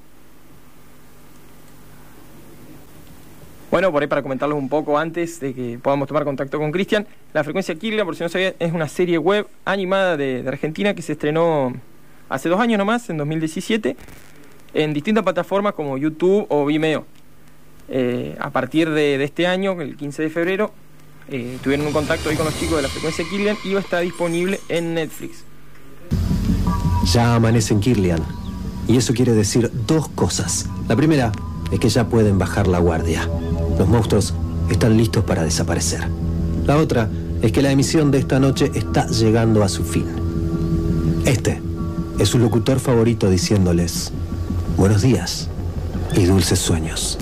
Bueno, 3.70 3.92
por 3.92 4.02
ahí 4.02 4.08
para 4.08 4.22
comentarles 4.22 4.58
un 4.58 4.70
poco 4.70 4.98
antes 4.98 5.42
de 5.42 5.54
que 5.54 5.78
podamos 5.82 6.08
tomar 6.08 6.24
contacto 6.24 6.58
con 6.58 6.72
Cristian, 6.72 7.06
La 7.34 7.44
Frecuencia 7.44 7.76
Kirlian, 7.76 8.06
por 8.06 8.16
si 8.16 8.24
no 8.24 8.30
sabía, 8.30 8.54
es 8.60 8.72
una 8.72 8.88
serie 8.88 9.18
web 9.18 9.46
animada 9.66 10.16
de, 10.16 10.44
Argentina 10.48 10.94
que 10.94 11.02
se 11.02 11.14
estrenó 11.14 11.74
hace 12.30 12.48
dos 12.48 12.62
años 12.62 12.78
nomás, 12.78 13.10
en 13.10 13.18
2017, 13.18 13.98
en 14.74 14.94
distintas 14.94 15.24
plataformas 15.24 15.74
como 15.74 15.98
YouTube 15.98 16.46
o 16.48 16.66
Vimeo. 16.66 17.06
Eh, 17.90 18.38
a 18.40 18.52
partir 18.52 18.90
de, 18.90 19.22
este 19.22 19.48
año, 19.48 19.82
el 19.82 19.98
15 19.98 20.24
de 20.24 20.30
febrero, 20.30 20.72
eh, 21.30 21.58
tuvieron 21.62 21.88
un 21.88 21.94
contacto 21.94 22.30
ahí 22.30 22.38
con 22.38 22.46
los 22.46 22.58
chicos 22.58 22.78
de 22.78 22.84
La 22.84 22.90
Frecuencia 22.90 23.26
Kirlian 23.30 23.58
y 23.66 23.74
va 23.74 23.80
a 23.80 23.84
estar 23.84 24.02
disponible 24.02 24.62
en 24.70 24.94
Netflix. 24.94 25.44
Ya 27.12 27.36
amanece 27.36 27.74
en 27.74 27.82
Kirlian. 27.82 28.24
Y 28.88 28.96
eso 28.96 29.14
quiere 29.14 29.34
decir 29.34 29.70
dos 29.86 30.08
cosas. 30.08 30.70
La 30.88 30.96
primera 30.96 31.34
es 31.72 31.80
que 31.82 31.90
ya 31.90 32.08
pueden 32.08 32.38
bajar 32.38 32.68
la 32.68 32.80
guardia. 32.80 33.28
Los 33.78 33.88
monstruos 33.88 34.34
están 34.70 34.98
listos 34.98 35.24
para 35.24 35.44
desaparecer. 35.44 36.08
La 36.66 36.78
otra 36.78 37.10
es 37.42 37.52
que 37.52 37.62
la 37.62 37.72
emisión 37.72 38.12
de 38.12 38.20
esta 38.20 38.40
noche 38.40 38.72
está 38.74 39.08
llegando 39.08 39.64
a 39.64 39.70
su 39.70 39.84
fin. 39.84 40.06
Este 41.26 41.62
es 42.20 42.30
su 42.30 42.40
locutor 42.40 42.80
favorito 42.80 43.30
diciéndoles 43.30 44.12
buenos 44.78 45.02
días 45.02 45.50
y 46.16 46.26
dulces 46.26 46.60
sueños. 46.60 47.18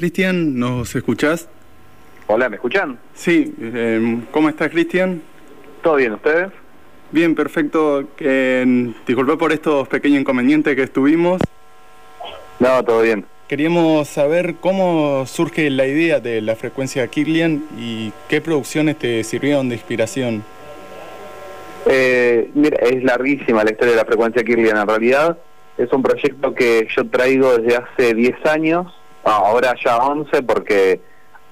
Cristian, 0.00 0.58
¿nos 0.58 0.96
escuchás? 0.96 1.46
Hola, 2.26 2.48
¿me 2.48 2.56
escuchan? 2.56 2.98
Sí, 3.12 3.54
em, 3.60 4.22
¿cómo 4.30 4.48
estás 4.48 4.70
Cristian? 4.70 5.20
¿Todo 5.82 5.96
bien, 5.96 6.14
ustedes? 6.14 6.48
Bien, 7.12 7.34
perfecto. 7.34 8.08
Eh, 8.18 8.94
disculpa 9.06 9.36
por 9.36 9.52
estos 9.52 9.86
pequeños 9.88 10.22
inconvenientes 10.22 10.74
que 10.74 10.84
estuvimos. 10.84 11.42
No, 12.60 12.82
todo 12.82 13.02
bien. 13.02 13.26
Queríamos 13.46 14.08
saber 14.08 14.54
cómo 14.54 15.26
surge 15.26 15.68
la 15.68 15.86
idea 15.86 16.18
de 16.18 16.40
la 16.40 16.56
frecuencia 16.56 17.06
Kirlian 17.06 17.62
y 17.78 18.10
qué 18.30 18.40
producciones 18.40 18.96
te 18.96 19.22
sirvieron 19.22 19.68
de 19.68 19.74
inspiración. 19.74 20.42
Eh, 21.84 22.50
mira, 22.54 22.78
es 22.78 23.04
larguísima 23.04 23.64
la 23.64 23.72
historia 23.72 23.90
de 23.90 23.98
la 23.98 24.06
frecuencia 24.06 24.42
Kirlian. 24.42 24.78
En 24.78 24.88
realidad 24.88 25.36
es 25.76 25.92
un 25.92 26.02
proyecto 26.02 26.54
que 26.54 26.88
yo 26.96 27.06
traigo 27.06 27.58
desde 27.58 27.76
hace 27.76 28.14
10 28.14 28.46
años 28.46 28.94
ahora 29.24 29.74
ya 29.82 29.98
11 29.98 30.42
porque 30.42 31.00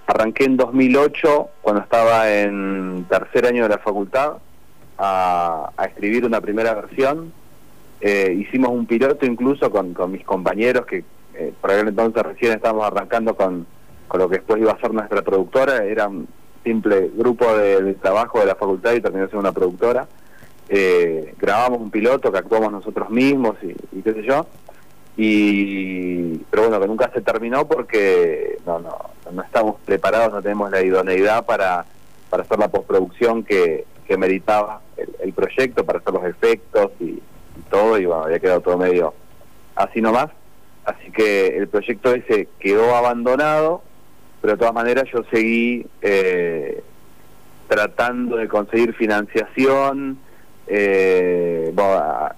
arranqué 0.07 0.45
en 0.45 0.57
2008 0.57 1.49
cuando 1.61 1.83
estaba 1.83 2.31
en 2.31 3.07
tercer 3.09 3.47
año 3.47 3.65
de 3.65 3.69
la 3.69 3.79
facultad 3.79 4.39
a, 4.97 5.71
a 5.77 5.85
escribir 5.85 6.25
una 6.25 6.41
primera 6.41 6.75
versión. 6.75 7.33
Eh, 8.01 8.35
hicimos 8.39 8.71
un 8.71 8.87
piloto 8.87 9.27
incluso 9.27 9.71
con, 9.71 9.93
con 9.93 10.13
mis 10.13 10.25
compañeros 10.25 10.87
que 10.87 11.05
eh, 11.35 11.53
por 11.61 11.71
aquel 11.71 11.89
entonces 11.89 12.23
recién 12.23 12.53
estábamos 12.53 12.87
arrancando 12.87 13.37
con, 13.37 13.67
con 14.07 14.21
lo 14.21 14.29
que 14.29 14.37
después 14.37 14.61
iba 14.61 14.73
a 14.73 14.81
ser 14.81 14.93
nuestra 14.93 15.23
productora. 15.23 15.85
Era 15.85 16.09
un 16.09 16.27
simple 16.65 17.11
grupo 17.15 17.57
de, 17.57 17.95
trabajo 17.95 18.41
de 18.41 18.47
la 18.47 18.55
facultad 18.55 18.95
y 18.95 19.01
terminó 19.01 19.27
siendo 19.27 19.41
una 19.41 19.53
productora. 19.53 20.09
Eh, 20.71 21.35
grabamos 21.39 21.81
un 21.81 21.91
piloto 21.91 22.31
que 22.31 22.39
actuamos 22.39 22.71
nosotros 22.71 23.09
mismos 23.11 23.57
y 23.63 24.03
qué 24.03 24.13
sé 24.13 24.23
yo 24.23 24.47
y 25.21 26.39
pero 26.49 26.63
bueno 26.69 26.81
que 26.81 26.87
nunca 26.87 27.11
se 27.13 27.21
terminó 27.21 27.67
porque 27.67 28.59
no 28.65 28.79
no 28.79 28.97
no 29.33 29.43
estamos 29.43 29.77
preparados 29.85 30.33
no 30.33 30.41
tenemos 30.41 30.71
la 30.71 30.81
idoneidad 30.81 31.45
para 31.45 31.85
para 32.31 32.45
hacer 32.45 32.59
la 32.59 32.69
postproducción 32.69 33.43
que, 33.43 33.85
que 34.07 34.17
meritaba 34.17 34.81
el, 35.21 35.33
proyecto 35.33 35.85
para 35.85 35.99
hacer 35.99 36.15
los 36.15 36.25
efectos 36.25 36.93
y, 37.01 37.05
y 37.05 37.23
todo 37.69 37.99
y 37.99 38.07
bueno 38.07 38.25
había 38.25 38.39
quedado 38.39 38.61
todo 38.61 38.79
medio 38.79 39.13
así 39.75 40.01
nomás. 40.01 40.29
Así 40.85 41.11
que 41.11 41.49
el 41.49 41.69
proyecto 41.69 42.15
ese 42.15 42.49
quedó 42.59 42.95
abandonado 42.95 43.83
pero 44.41 44.53
de 44.53 44.59
todas 44.59 44.75
maneras 44.75 45.05
yo 45.13 45.25
seguí 45.33 45.87
eh, 46.01 46.83
tratando 47.67 48.37
de 48.37 48.49
conseguir 48.49 48.95
financiación 48.95 50.19
eh, 50.69 51.75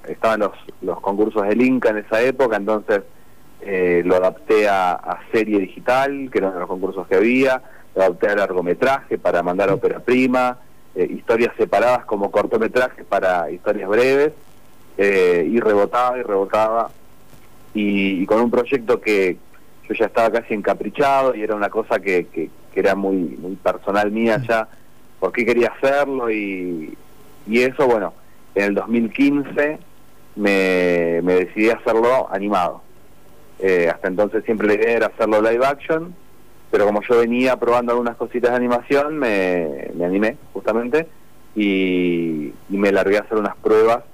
estaban 0.09 0.41
los, 0.41 0.53
los 0.83 1.01
concursos 1.01 1.47
del 1.47 1.63
Inca 1.63 1.91
en 1.91 1.99
esa 1.99 2.23
época, 2.23 2.57
entonces 2.57 3.03
eh, 3.63 4.03
lo 4.05 4.17
adapté 4.17 4.69
a, 4.69 5.19
serie 5.33 5.59
digital, 5.59 6.31
que 6.31 6.39
eran 6.39 6.59
los 6.59 6.69
concursos 6.69 7.07
que 7.07 7.17
había, 7.17 7.63
lo 7.95 8.03
adapté 8.03 8.29
a 8.29 8.37
largometraje 8.37 9.19
para 9.19 9.43
mandar 9.43 9.69
a 9.69 9.75
ópera 9.75 10.01
prima, 10.01 10.59
eh, 10.95 11.07
historias 11.11 11.53
separadas 11.57 12.05
como 12.05 12.31
cortometrajes 12.31 13.05
para 13.05 13.51
historias 13.51 13.89
breves, 13.89 14.33
eh, 14.97 15.47
y 15.51 15.61
rebotaba 15.61 16.19
y 16.19 16.23
rebotaba, 16.23 16.91
y, 17.75 18.23
y, 18.23 18.27
con 18.27 18.41
un 18.41 18.51
proyecto 18.51 19.01
que 19.01 19.37
yo 19.89 19.95
ya 19.95 20.07
estaba 20.07 20.31
casi 20.31 20.55
encaprichado 20.55 21.35
y 21.35 21.43
era 21.43 21.55
una 21.55 21.69
cosa 21.69 22.01
que, 22.01 22.27
que, 22.27 22.51
que 22.73 22.81
era 22.81 22.95
muy, 22.95 23.15
muy 23.15 23.57
personal 23.57 24.11
mía 24.11 24.43
ya, 24.49 24.69
por 25.19 25.33
qué 25.33 25.45
quería 25.45 25.73
hacerlo 25.77 26.31
y, 26.31 26.97
y 27.47 27.61
eso, 27.61 27.87
bueno, 27.87 28.15
en 28.55 28.65
el 28.65 28.75
2015 28.75 29.79
me, 30.37 31.21
me 31.23 31.35
decidí 31.35 31.71
a 31.71 31.75
hacerlo 31.75 32.29
animado. 32.31 32.83
Eh, 33.59 33.91
hasta 33.93 34.09
entonces 34.09 34.45
siempre 34.45 34.67
la 34.67 34.75
idea 34.75 34.97
era 34.97 35.07
hacerlo 35.07 35.43
live 35.43 35.65
action, 35.65 36.15
pero 36.71 36.87
como 36.87 37.03
yo 37.03 37.19
venía 37.19 37.57
probando 37.57 37.93
algunas 37.93 38.17
cositas 38.17 38.51
de 38.51 38.57
animación, 38.57 39.19
me, 39.19 39.91
me 39.95 40.05
animé 40.05 40.37
justamente 40.53 41.09
y, 41.55 42.53
me 42.69 42.93
largué 42.93 43.19
a 43.19 43.21
hacer 43.21 43.37
unas 43.37 43.57
pruebas 43.57 44.05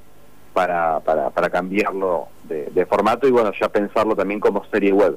para, 0.53 0.99
para, 1.01 1.31
para 1.31 1.51
cambiarlo 1.51 2.29
de, 2.45 2.67
de, 2.75 2.87
formato 2.87 3.29
y 3.29 3.31
bueno, 3.31 3.53
ya 3.61 3.69
pensarlo 3.69 4.17
también 4.17 4.41
como 4.41 4.65
serie 4.65 4.93
web, 4.93 5.17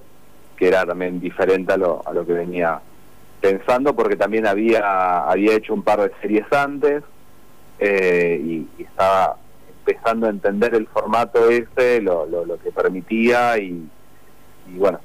que 0.55 0.67
era 0.67 0.85
también 0.85 1.19
diferente 1.19 1.73
a 1.73 1.77
lo, 1.77 2.03
a 2.05 2.13
lo 2.13 2.25
que 2.27 2.33
venía 2.33 2.79
pensando, 3.41 3.95
porque 3.95 4.15
también 4.15 4.45
había, 4.45 5.23
había 5.23 5.55
hecho 5.55 5.73
un 5.73 5.81
par 5.81 6.01
de 6.01 6.11
series 6.21 6.51
antes, 6.51 7.03
eh, 7.79 8.39
y, 8.43 8.83
estaba 8.83 9.37
empezando 9.85 10.27
a 10.27 10.29
entender 10.29 10.75
el 10.75 10.87
formato 10.87 11.49
ese, 11.49 12.01
lo, 12.01 12.25
lo, 12.25 12.59
que 12.59 12.71
permitía 12.71 13.57
y, 13.57 13.87
y 14.67 14.77
bueno, 14.77 14.99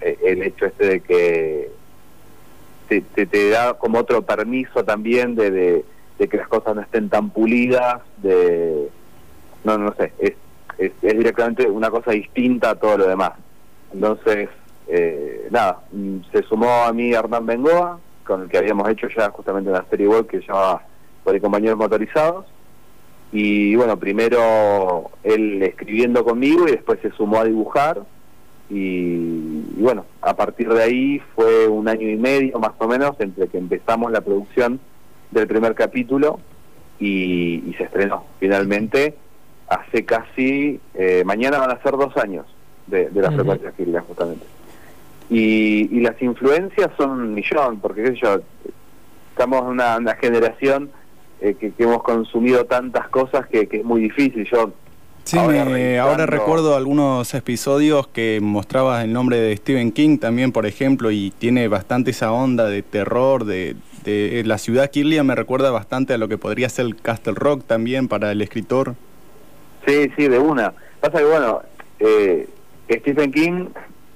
eh, 0.00 0.18
el 0.24 0.42
hecho 0.42 0.66
este 0.66 0.86
de 0.86 1.00
que 1.00 1.70
te, 2.88 3.50
da 3.50 3.74
como 3.74 3.98
otro 3.98 4.22
permiso 4.22 4.84
también 4.84 5.34
de, 5.34 5.50
de, 6.18 6.28
que 6.28 6.36
las 6.36 6.48
cosas 6.48 6.74
no 6.74 6.82
estén 6.82 7.08
tan 7.08 7.30
pulidas, 7.30 8.00
de 8.18 8.88
no, 9.64 9.78
no 9.78 9.94
sé, 9.94 10.12
es, 10.18 10.32
es, 10.78 10.92
es 11.02 11.18
directamente 11.18 11.68
una 11.68 11.90
cosa 11.90 12.12
distinta 12.12 12.70
a 12.70 12.74
todo 12.76 12.98
lo 12.98 13.08
demás. 13.08 13.32
Entonces, 13.92 14.48
eh, 14.88 15.48
nada, 15.50 15.82
mm, 15.92 16.18
se 16.32 16.42
sumó 16.42 16.84
a 16.84 16.92
mí 16.92 17.12
Hernán 17.12 17.46
Bengoa, 17.46 17.98
con 18.24 18.42
el 18.42 18.48
que 18.48 18.58
habíamos 18.58 18.88
hecho 18.88 19.08
ya 19.08 19.30
justamente 19.30 19.70
una 19.70 19.84
serie 19.88 20.08
web 20.08 20.26
que 20.26 20.40
se 20.40 20.52
por 21.26 21.40
compañeros 21.40 21.76
motorizados. 21.76 22.46
Y 23.32 23.74
bueno, 23.74 23.98
primero 23.98 25.10
él 25.24 25.60
escribiendo 25.64 26.24
conmigo 26.24 26.68
y 26.68 26.70
después 26.70 27.00
se 27.02 27.10
sumó 27.10 27.40
a 27.40 27.44
dibujar. 27.44 28.02
Y, 28.70 29.64
y, 29.76 29.80
bueno, 29.80 30.06
a 30.22 30.34
partir 30.36 30.72
de 30.72 30.82
ahí 30.82 31.20
fue 31.34 31.66
un 31.66 31.88
año 31.88 32.08
y 32.08 32.16
medio 32.16 32.58
más 32.60 32.72
o 32.78 32.86
menos 32.86 33.16
entre 33.18 33.48
que 33.48 33.58
empezamos 33.58 34.12
la 34.12 34.20
producción 34.20 34.78
del 35.32 35.48
primer 35.48 35.74
capítulo 35.74 36.38
y, 37.00 37.62
y 37.66 37.74
se 37.76 37.84
estrenó 37.84 38.24
finalmente 38.38 39.16
hace 39.68 40.04
casi, 40.04 40.80
eh, 40.94 41.24
mañana 41.24 41.58
van 41.58 41.72
a 41.72 41.82
ser 41.82 41.92
dos 41.96 42.16
años 42.16 42.46
de, 42.86 43.10
de 43.10 43.20
la 43.20 43.30
uh 43.30 43.32
-huh. 43.32 43.34
frecuencia 43.34 44.00
justamente. 44.02 44.46
Y, 45.28 45.88
y, 45.90 46.00
las 46.02 46.22
influencias 46.22 46.88
son 46.96 47.10
un 47.10 47.34
millón, 47.34 47.80
porque 47.80 48.04
qué 48.04 48.08
sé 48.10 48.18
yo, 48.22 48.40
estamos 49.30 49.62
en 49.62 49.66
una, 49.66 49.96
una 49.96 50.14
generación 50.14 50.90
eh, 51.40 51.54
que, 51.54 51.72
que, 51.72 51.82
hemos 51.82 52.02
consumido 52.02 52.64
tantas 52.64 53.08
cosas 53.08 53.46
que, 53.46 53.66
que 53.66 53.78
es 53.78 53.84
muy 53.84 54.00
difícil. 54.02 54.48
Yo 54.50 54.72
Sí, 55.26 55.36
ahora, 55.38 55.64
me, 55.64 55.98
ahora, 55.98 56.24
recuerdo 56.24 56.76
algunos 56.76 57.34
episodios 57.34 58.06
que 58.06 58.38
mostrabas 58.40 59.02
el 59.02 59.12
nombre 59.12 59.38
de 59.38 59.56
Stephen 59.56 59.90
King 59.90 60.18
también, 60.18 60.52
por 60.52 60.66
ejemplo, 60.66 61.10
y 61.10 61.32
tiene 61.32 61.66
bastante 61.66 62.12
esa 62.12 62.30
onda 62.30 62.68
de 62.68 62.84
terror, 62.84 63.44
de, 63.44 63.74
de 64.04 64.44
la 64.46 64.56
ciudad 64.56 64.88
Kirlian 64.88 65.26
me 65.26 65.34
recuerda 65.34 65.72
bastante 65.72 66.14
a 66.14 66.18
lo 66.18 66.28
que 66.28 66.38
podría 66.38 66.68
ser 66.68 66.94
Castle 66.94 67.34
Rock 67.34 67.64
también 67.66 68.06
para 68.06 68.30
el 68.30 68.40
escritor. 68.40 68.94
Sí, 69.84 70.12
sí, 70.16 70.28
de 70.28 70.38
una. 70.38 70.72
Pasa 71.00 71.18
que, 71.18 71.24
bueno, 71.24 71.62
eh, 71.98 72.48
Stephen 72.88 73.32
King, 73.32 73.66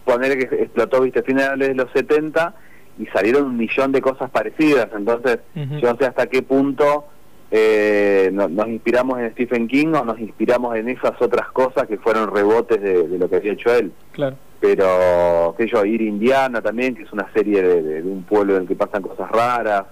poner 0.05 0.39
que 0.39 0.63
explotó, 0.63 1.01
viste, 1.01 1.25
finales 1.25 1.69
de 1.69 1.75
los 1.75 1.91
70 1.93 2.55
y 3.01 3.07
salieron 3.07 3.47
un 3.47 3.57
millón 3.57 3.91
de 3.91 4.01
cosas 4.01 4.31
parecidas, 4.31 4.89
entonces 4.97 5.41
uh 5.57 5.59
-huh. 5.59 5.81
yo 5.81 5.93
no 5.93 5.99
sé 5.99 6.07
hasta 6.07 6.27
qué 6.29 6.43
punto 6.43 7.07
eh, 7.51 8.31
no, 8.33 8.49
nos 8.49 8.69
inspiramos 8.69 9.19
en 9.19 9.33
Stephen 9.33 9.67
King 9.67 9.89
o 9.89 10.05
nos 10.05 10.21
inspiramos 10.21 10.77
en 10.77 10.89
esas 10.89 11.21
otras 11.21 11.51
cosas 11.51 11.87
que 11.89 11.99
fueron 11.99 12.33
rebotes 12.33 12.81
de, 12.81 13.09
de 13.09 13.19
lo 13.19 13.29
que 13.29 13.37
había 13.37 13.53
hecho 13.53 13.75
él. 13.75 13.93
Claro. 14.13 14.37
Pero, 14.61 15.55
qué 15.57 15.67
yo, 15.67 15.85
Ir 15.85 16.03
Indiana 16.03 16.61
también, 16.61 16.95
que 16.95 17.03
es 17.03 17.13
una 17.13 17.33
serie 17.33 17.63
de, 17.63 17.83
de, 17.83 18.03
de 18.03 18.09
un 18.09 18.23
pueblo 18.23 18.57
en 18.57 18.63
el 18.63 18.69
que 18.69 18.77
pasan 18.77 19.03
cosas 19.03 19.31
raras. 19.31 19.87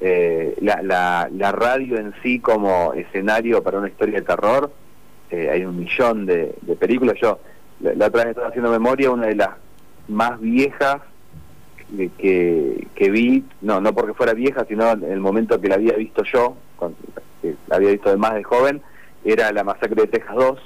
Eh, 0.00 0.56
la, 0.60 0.80
la, 0.82 1.28
la, 1.32 1.50
radio 1.50 1.98
en 1.98 2.14
sí 2.22 2.38
como 2.38 2.92
escenario 2.94 3.64
para 3.64 3.78
una 3.78 3.88
historia 3.88 4.20
de 4.20 4.26
terror, 4.26 4.70
eh, 5.30 5.50
hay 5.50 5.64
un 5.64 5.78
millón 5.78 6.26
de, 6.26 6.54
películas. 6.78 7.16
Yo, 7.20 7.40
la, 7.80 7.94
la, 7.94 8.06
otra 8.06 8.22
vez 8.24 8.30
estaba 8.30 8.48
haciendo 8.48 8.70
memoria, 8.70 9.10
una 9.10 9.26
de 9.26 9.34
las 9.34 9.50
más 10.08 10.40
viejas 10.40 10.98
que, 11.96 12.10
que, 12.10 12.86
que 12.94 13.10
vi, 13.10 13.44
no, 13.60 13.80
no 13.80 13.92
porque 13.92 14.14
fuera 14.14 14.34
vieja, 14.34 14.64
sino 14.68 14.90
en 14.92 15.04
el 15.04 15.20
momento 15.20 15.60
que 15.60 15.68
la 15.68 15.76
había 15.76 15.94
visto 15.94 16.22
yo, 16.24 16.56
la 17.68 17.76
había 17.76 17.90
visto 17.90 18.10
de 18.10 18.16
más 18.16 18.34
de 18.34 18.44
joven, 18.44 18.82
era 19.24 19.52
la 19.52 19.64
masacre 19.64 20.02
de 20.02 20.08
Texas 20.08 20.34
2, 20.34 20.58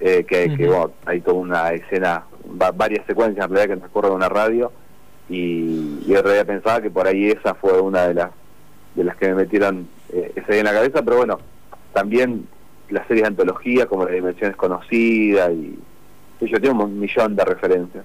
eh, 0.00 0.24
que, 0.24 0.46
uh 0.46 0.48
-huh. 0.48 0.56
que 0.56 0.66
bueno, 0.66 0.92
hay 1.06 1.20
toda 1.20 1.36
una 1.36 1.72
escena, 1.72 2.24
va, 2.60 2.70
varias 2.70 3.04
secuencias 3.06 3.44
en 3.44 3.50
realidad 3.50 3.74
que 3.74 3.80
transcurren 3.80 4.12
en 4.12 4.16
una 4.16 4.28
radio, 4.28 4.72
y, 5.28 6.02
y 6.06 6.14
en 6.14 6.24
realidad 6.24 6.46
pensaba 6.46 6.80
que 6.80 6.90
por 6.90 7.06
ahí 7.06 7.28
esa 7.28 7.54
fue 7.54 7.80
una 7.80 8.08
de 8.08 8.14
las 8.14 8.30
de 8.94 9.04
las 9.04 9.16
que 9.16 9.28
me 9.28 9.34
metieron 9.34 9.88
eh, 10.12 10.32
esa 10.34 10.50
idea 10.50 10.60
en 10.60 10.66
la 10.66 10.72
cabeza, 10.72 11.02
pero 11.02 11.18
bueno, 11.18 11.38
también 11.92 12.46
las 12.88 13.06
series 13.06 13.22
de 13.22 13.28
antología 13.28 13.86
como 13.86 14.04
La 14.04 14.12
Dimensión 14.12 14.50
Desconocida 14.50 15.50
y, 15.50 15.78
yo 16.42 16.58
tengo 16.58 16.84
un 16.84 16.98
millón 16.98 17.36
de 17.36 17.44
referencias. 17.44 18.02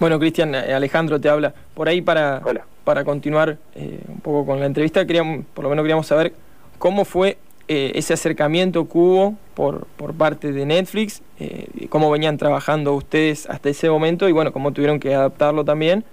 Bueno, 0.00 0.18
Cristian, 0.18 0.56
eh, 0.56 0.74
Alejandro 0.74 1.20
te 1.20 1.28
habla. 1.28 1.54
Por 1.72 1.88
ahí 1.88 2.02
para, 2.02 2.42
Hola. 2.44 2.64
para 2.82 3.04
continuar 3.04 3.58
eh, 3.76 4.00
un 4.08 4.18
poco 4.18 4.44
con 4.44 4.58
la 4.58 4.66
entrevista, 4.66 5.06
queríamos, 5.06 5.44
por 5.54 5.62
lo 5.62 5.70
menos 5.70 5.84
queríamos 5.84 6.08
saber 6.08 6.32
cómo 6.80 7.04
fue 7.04 7.36
eh, 7.68 7.92
ese 7.94 8.14
acercamiento 8.14 8.88
que 8.88 8.98
hubo 8.98 9.36
por, 9.54 9.86
por 9.96 10.14
parte 10.14 10.50
de 10.50 10.66
Netflix, 10.66 11.22
eh, 11.38 11.68
cómo 11.88 12.10
venían 12.10 12.36
trabajando 12.36 12.94
ustedes 12.94 13.48
hasta 13.48 13.68
ese 13.68 13.88
momento 13.88 14.28
y 14.28 14.32
bueno, 14.32 14.52
cómo 14.52 14.72
tuvieron 14.72 14.98
que 14.98 15.14
adaptarlo 15.14 15.64
también 15.64 16.04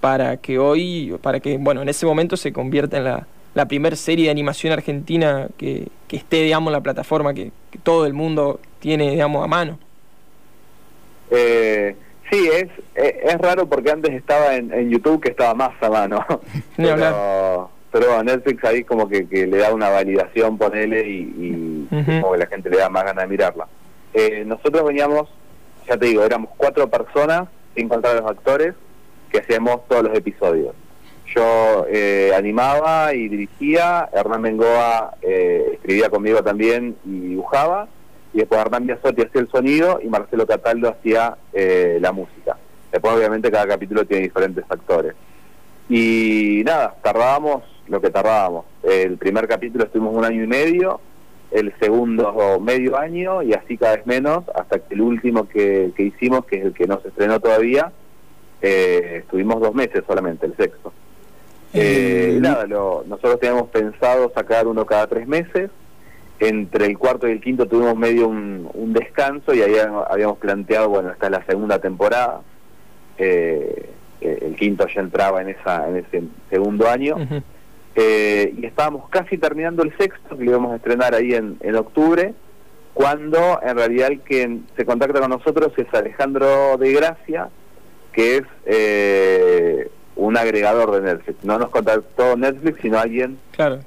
para 0.00 0.38
que 0.38 0.58
hoy, 0.58 1.16
para 1.22 1.38
que 1.38 1.58
bueno, 1.58 1.82
en 1.82 1.88
ese 1.90 2.06
momento 2.06 2.36
se 2.36 2.52
convierta 2.52 2.96
en 2.96 3.04
la, 3.04 3.26
la 3.54 3.66
primera 3.66 3.94
serie 3.94 4.24
de 4.24 4.30
animación 4.30 4.72
argentina 4.72 5.48
que, 5.58 5.88
que 6.08 6.16
esté, 6.16 6.42
digamos, 6.42 6.70
en 6.70 6.72
la 6.72 6.80
plataforma 6.80 7.34
que, 7.34 7.52
que, 7.70 7.78
todo 7.78 8.06
el 8.06 8.14
mundo 8.14 8.58
tiene, 8.80 9.10
digamos, 9.10 9.44
a 9.44 9.48
mano. 9.48 9.78
Eh, 11.30 11.94
sí, 12.30 12.48
es, 12.48 12.68
es, 12.94 13.14
es 13.22 13.38
raro 13.38 13.68
porque 13.68 13.90
antes 13.90 14.12
estaba 14.12 14.56
en, 14.56 14.72
en, 14.72 14.88
YouTube 14.88 15.20
que 15.20 15.28
estaba 15.28 15.54
más 15.54 15.70
a 15.82 15.90
mano. 15.90 16.24
pero, 16.76 17.70
pero 17.90 18.22
Netflix 18.22 18.64
ahí 18.64 18.84
como 18.84 19.08
que, 19.08 19.28
que, 19.28 19.46
le 19.46 19.58
da 19.58 19.74
una 19.74 19.88
validación, 19.90 20.58
ponele, 20.58 21.08
y, 21.08 21.20
y 21.38 21.88
uh 21.90 21.96
-huh. 21.96 22.20
como 22.20 22.32
que 22.32 22.38
la 22.38 22.46
gente 22.46 22.70
le 22.70 22.78
da 22.78 22.88
más 22.88 23.04
ganas 23.04 23.24
de 23.24 23.28
mirarla. 23.28 23.66
Eh, 24.14 24.44
nosotros 24.46 24.84
veníamos, 24.84 25.28
ya 25.86 25.96
te 25.96 26.06
digo, 26.06 26.24
éramos 26.24 26.50
cuatro 26.56 26.88
personas 26.88 27.48
sin 27.74 27.88
contar 27.88 28.16
a 28.16 28.20
los 28.20 28.30
actores, 28.30 28.74
que 29.30 29.38
hacíamos 29.38 29.86
todos 29.88 30.04
los 30.04 30.16
episodios. 30.16 30.74
Yo 31.34 31.86
eh, 31.88 32.32
animaba 32.36 33.14
y 33.14 33.28
dirigía, 33.28 34.08
Hernán 34.12 34.42
Mengoa 34.42 35.14
eh, 35.22 35.70
escribía 35.74 36.10
conmigo 36.10 36.42
también 36.42 36.96
y 37.04 37.20
dibujaba, 37.20 37.88
y 38.32 38.38
después 38.38 38.60
Hernán 38.60 38.86
Biasotti 38.86 39.22
hacía 39.22 39.40
el 39.40 39.48
sonido 39.48 40.00
y 40.02 40.08
Marcelo 40.08 40.46
Cataldo 40.46 40.88
hacía 40.88 41.36
eh, 41.52 41.98
la 42.00 42.12
música. 42.12 42.56
Después 42.90 43.14
obviamente 43.14 43.50
cada 43.50 43.68
capítulo 43.68 44.04
tiene 44.04 44.24
diferentes 44.24 44.64
actores. 44.68 45.14
Y 45.88 46.62
nada, 46.64 46.96
tardábamos 47.02 47.62
lo 47.90 48.00
que 48.00 48.10
tardábamos. 48.10 48.64
El 48.82 49.18
primer 49.18 49.46
capítulo 49.48 49.84
estuvimos 49.84 50.14
un 50.14 50.24
año 50.24 50.44
y 50.44 50.46
medio, 50.46 51.00
el 51.50 51.74
segundo 51.80 52.60
medio 52.60 52.96
año 52.96 53.42
y 53.42 53.52
así 53.52 53.76
cada 53.76 53.96
vez 53.96 54.06
menos, 54.06 54.44
hasta 54.54 54.78
que 54.78 54.94
el 54.94 55.00
último 55.00 55.48
que, 55.48 55.92
hicimos, 55.98 56.46
que 56.46 56.56
es 56.56 56.64
el 56.66 56.72
que 56.72 56.86
no 56.86 57.00
se 57.00 57.08
estrenó 57.08 57.40
todavía, 57.40 57.92
eh, 58.62 59.18
estuvimos 59.24 59.60
dos 59.60 59.74
meses 59.74 60.04
solamente, 60.06 60.46
el 60.46 60.56
sexto. 60.56 60.92
Eh, 61.72 62.34
eh 62.36 62.38
nada, 62.40 62.66
nosotros 62.66 63.40
teníamos 63.40 63.68
pensado 63.70 64.30
sacar 64.34 64.68
uno 64.68 64.86
cada 64.86 65.08
tres 65.08 65.26
meses, 65.26 65.70
entre 66.38 66.86
el 66.86 66.96
cuarto 66.96 67.28
y 67.28 67.32
el 67.32 67.40
quinto 67.40 67.66
tuvimos 67.66 67.96
medio 67.96 68.28
un, 68.28 68.70
descanso 68.92 69.52
y 69.54 69.62
ahí 69.62 69.74
habíamos 70.08 70.38
planteado, 70.38 70.88
bueno, 70.88 71.10
esta 71.10 71.26
es 71.26 71.32
la 71.32 71.44
segunda 71.44 71.78
temporada, 71.80 72.40
eh, 73.18 73.90
el 74.20 74.56
quinto 74.56 74.86
ya 74.86 75.00
entraba 75.00 75.42
en, 75.42 75.50
esa, 75.50 75.88
en 75.88 75.96
ese 75.96 76.22
segundo 76.50 76.88
año. 76.88 77.16
Eh, 77.94 78.54
y 78.56 78.66
estábamos 78.66 79.08
casi 79.10 79.36
terminando 79.36 79.82
el 79.82 79.96
sexto, 79.96 80.36
que 80.36 80.44
lo 80.44 80.50
íbamos 80.52 80.72
a 80.72 80.76
estrenar 80.76 81.14
ahí 81.14 81.34
en, 81.34 81.56
en 81.60 81.76
octubre, 81.76 82.34
cuando 82.94 83.60
en 83.62 83.76
realidad 83.76 84.08
el 84.12 84.20
que 84.20 84.58
se 84.76 84.84
contacta 84.84 85.20
con 85.20 85.30
nosotros 85.30 85.72
es 85.76 85.92
Alejandro 85.92 86.76
de 86.76 86.92
Gracia, 86.92 87.48
que 88.12 88.38
es 88.38 88.42
eh, 88.66 89.90
un 90.16 90.36
agregador 90.36 90.90
de 90.92 91.00
Netflix. 91.00 91.44
No 91.44 91.58
nos 91.58 91.70
contactó 91.70 92.36
Netflix, 92.36 92.80
sino 92.82 92.98
alguien 92.98 93.38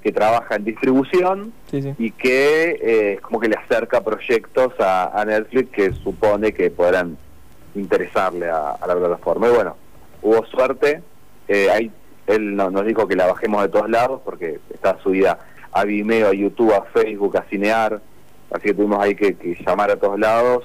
que 0.01 0.11
trabaja 0.11 0.55
en 0.55 0.63
distribución 0.63 1.53
y 1.71 2.11
que 2.11 2.79
eh, 2.81 3.19
como 3.21 3.39
que 3.39 3.49
le 3.49 3.55
acerca 3.55 4.03
proyectos 4.03 4.73
a, 4.79 5.23
Netflix 5.25 5.69
que 5.71 5.93
supone 5.93 6.53
que 6.53 6.69
podrán 6.71 7.17
interesarle 7.75 8.49
a, 8.49 8.71
a 8.71 8.87
la 8.87 8.95
plataforma. 8.95 9.47
Y 9.47 9.51
bueno, 9.51 9.75
hubo 10.21 10.45
suerte. 10.45 11.01
Eh, 11.47 11.69
hay 11.69 11.91
él 12.27 12.55
nos 12.55 12.85
dijo 12.85 13.07
que 13.07 13.15
la 13.15 13.27
bajemos 13.27 13.61
de 13.63 13.69
todos 13.69 13.89
lados 13.89 14.21
porque 14.23 14.59
está 14.73 14.97
subida 14.99 15.39
a 15.71 15.83
Vimeo, 15.83 16.29
a 16.29 16.33
YouTube, 16.33 16.73
a 16.73 16.83
Facebook, 16.83 17.37
a 17.37 17.43
Cinear, 17.43 17.99
así 18.51 18.63
que 18.63 18.73
tuvimos 18.73 19.01
ahí 19.01 19.15
que, 19.15 19.35
llamar 19.65 19.91
a 19.91 19.97
todos 19.97 20.19
lados, 20.19 20.63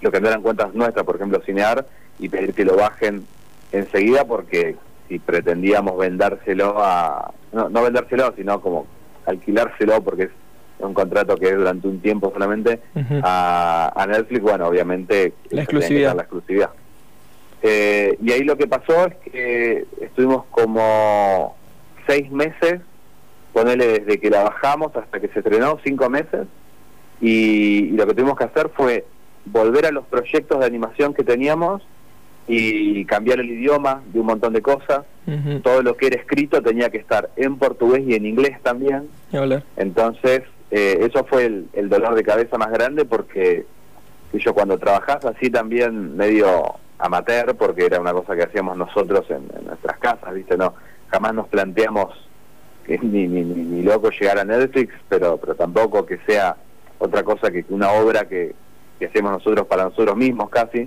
lo 0.00 0.10
que 0.10 0.20
no 0.20 0.28
eran 0.28 0.42
cuentas 0.42 0.74
nuestras, 0.74 1.04
por 1.04 1.16
ejemplo 1.16 1.40
Cinear, 1.44 1.86
y 2.18 2.28
pedir 2.28 2.54
que 2.54 2.64
lo 2.64 2.76
bajen 2.76 3.26
enseguida 3.72 4.24
porque 4.24 4.76
si 5.08 5.18
pretendíamos 5.18 5.98
vendérselo 5.98 6.76
a, 6.78 7.32
no, 7.52 7.68
no 7.68 7.82
vendérselo, 7.82 8.32
sino 8.36 8.60
como 8.60 8.86
alquilárselo 9.26 10.02
porque 10.02 10.24
es 10.24 10.30
un 10.78 10.94
contrato 10.94 11.36
que 11.36 11.48
es 11.48 11.56
durante 11.56 11.88
un 11.88 12.00
tiempo 12.00 12.30
solamente 12.32 12.80
a, 13.22 13.92
a, 13.94 14.06
Netflix, 14.06 14.42
bueno, 14.42 14.66
obviamente 14.66 15.34
la 15.50 15.62
exclusividad. 15.62 16.14
La 16.14 16.22
exclusividad. 16.22 16.70
Eh, 17.62 18.16
y 18.22 18.32
ahí 18.32 18.42
lo 18.42 18.56
que 18.56 18.66
pasó 18.66 19.06
es 19.06 19.16
que 19.16 19.86
estuvimos 20.00 20.44
como 20.50 21.56
seis 22.06 22.30
meses, 22.30 22.80
ponele 23.52 24.00
desde 24.00 24.18
que 24.18 24.30
la 24.30 24.44
bajamos 24.44 24.94
hasta 24.96 25.20
que 25.20 25.28
se 25.28 25.40
estrenó, 25.40 25.78
cinco 25.84 26.08
meses, 26.08 26.46
y, 27.20 27.90
lo 27.90 28.06
que 28.06 28.14
tuvimos 28.14 28.38
que 28.38 28.44
hacer 28.44 28.70
fue 28.74 29.04
volver 29.44 29.86
a 29.86 29.90
los 29.90 30.06
proyectos 30.06 30.60
de 30.60 30.66
animación 30.66 31.12
que 31.12 31.22
teníamos 31.22 31.82
y 32.48 33.04
cambiar 33.04 33.40
el 33.40 33.50
idioma 33.50 34.02
de 34.06 34.20
un 34.20 34.26
montón 34.26 34.52
de 34.52 34.62
cosas. 34.62 35.02
Todo 35.62 35.82
lo 35.82 35.96
que 35.96 36.08
era 36.08 36.16
escrito 36.16 36.60
tenía 36.60 36.90
que 36.90 36.98
estar 36.98 37.30
en 37.36 37.56
portugués 37.58 38.02
y 38.04 38.14
en 38.14 38.26
inglés 38.26 38.60
también. 38.62 39.08
Entonces, 39.76 40.42
eh, 40.72 40.98
eso 41.08 41.24
fue 41.24 41.44
el, 41.44 41.68
el, 41.74 41.88
dolor 41.88 42.16
de 42.16 42.24
cabeza 42.24 42.58
más 42.58 42.72
grande 42.72 43.04
porque 43.04 43.66
yo 44.32 44.52
cuando 44.52 44.78
trabajás 44.78 45.24
así 45.24 45.50
también 45.50 46.16
medio 46.16 46.74
amateur 47.00 47.56
porque 47.56 47.86
era 47.86 48.00
una 48.00 48.12
cosa 48.12 48.36
que 48.36 48.44
hacíamos 48.44 48.76
nosotros 48.76 49.24
en, 49.30 49.48
nuestras 49.66 49.98
casas, 49.98 50.34
¿viste? 50.34 50.56
No, 50.56 50.74
jamás 51.08 51.34
nos 51.34 51.48
planteamos 51.48 52.14
que 52.84 52.98
ni, 53.02 53.26
ni, 53.26 53.42
ni, 53.42 53.82
loco 53.82 54.10
llegar 54.10 54.38
a 54.38 54.44
Netflix, 54.44 54.94
pero, 55.08 55.36
pero 55.38 55.54
tampoco 55.54 56.06
que 56.06 56.18
sea 56.26 56.56
otra 56.98 57.22
cosa 57.22 57.50
que 57.50 57.64
una 57.70 57.90
obra 57.92 58.28
que, 58.28 58.54
hacemos 59.04 59.32
nosotros 59.32 59.66
para 59.66 59.84
nosotros 59.84 60.14
mismos 60.14 60.50
casi. 60.50 60.86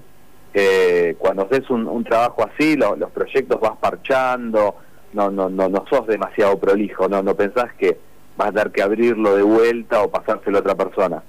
Eh, 0.53 1.15
cuando 1.17 1.43
haces 1.43 1.67
un, 1.71 1.87
un 1.87 2.03
trabajo 2.03 2.45
así, 2.45 2.75
los 2.75 3.09
proyectos 3.09 3.59
vas 3.59 3.75
parchando, 3.77 4.75
no, 5.13 5.31
no, 5.31 5.49
no, 5.49 5.67
no 5.67 5.85
sos 5.89 6.05
demasiado 6.05 6.59
prolijo, 6.59 7.07
no, 7.07 7.23
no 7.23 7.35
pensás 7.35 7.73
que 7.73 7.97
vas 8.37 8.49
a 8.49 8.51
tener 8.51 8.71
que 8.71 8.83
abrirlo 8.83 9.35
de 9.35 9.41
vuelta 9.41 10.03
o 10.03 10.11
pasárselo 10.11 10.57
a 10.57 10.61
otra 10.61 10.75
persona. 10.75 11.23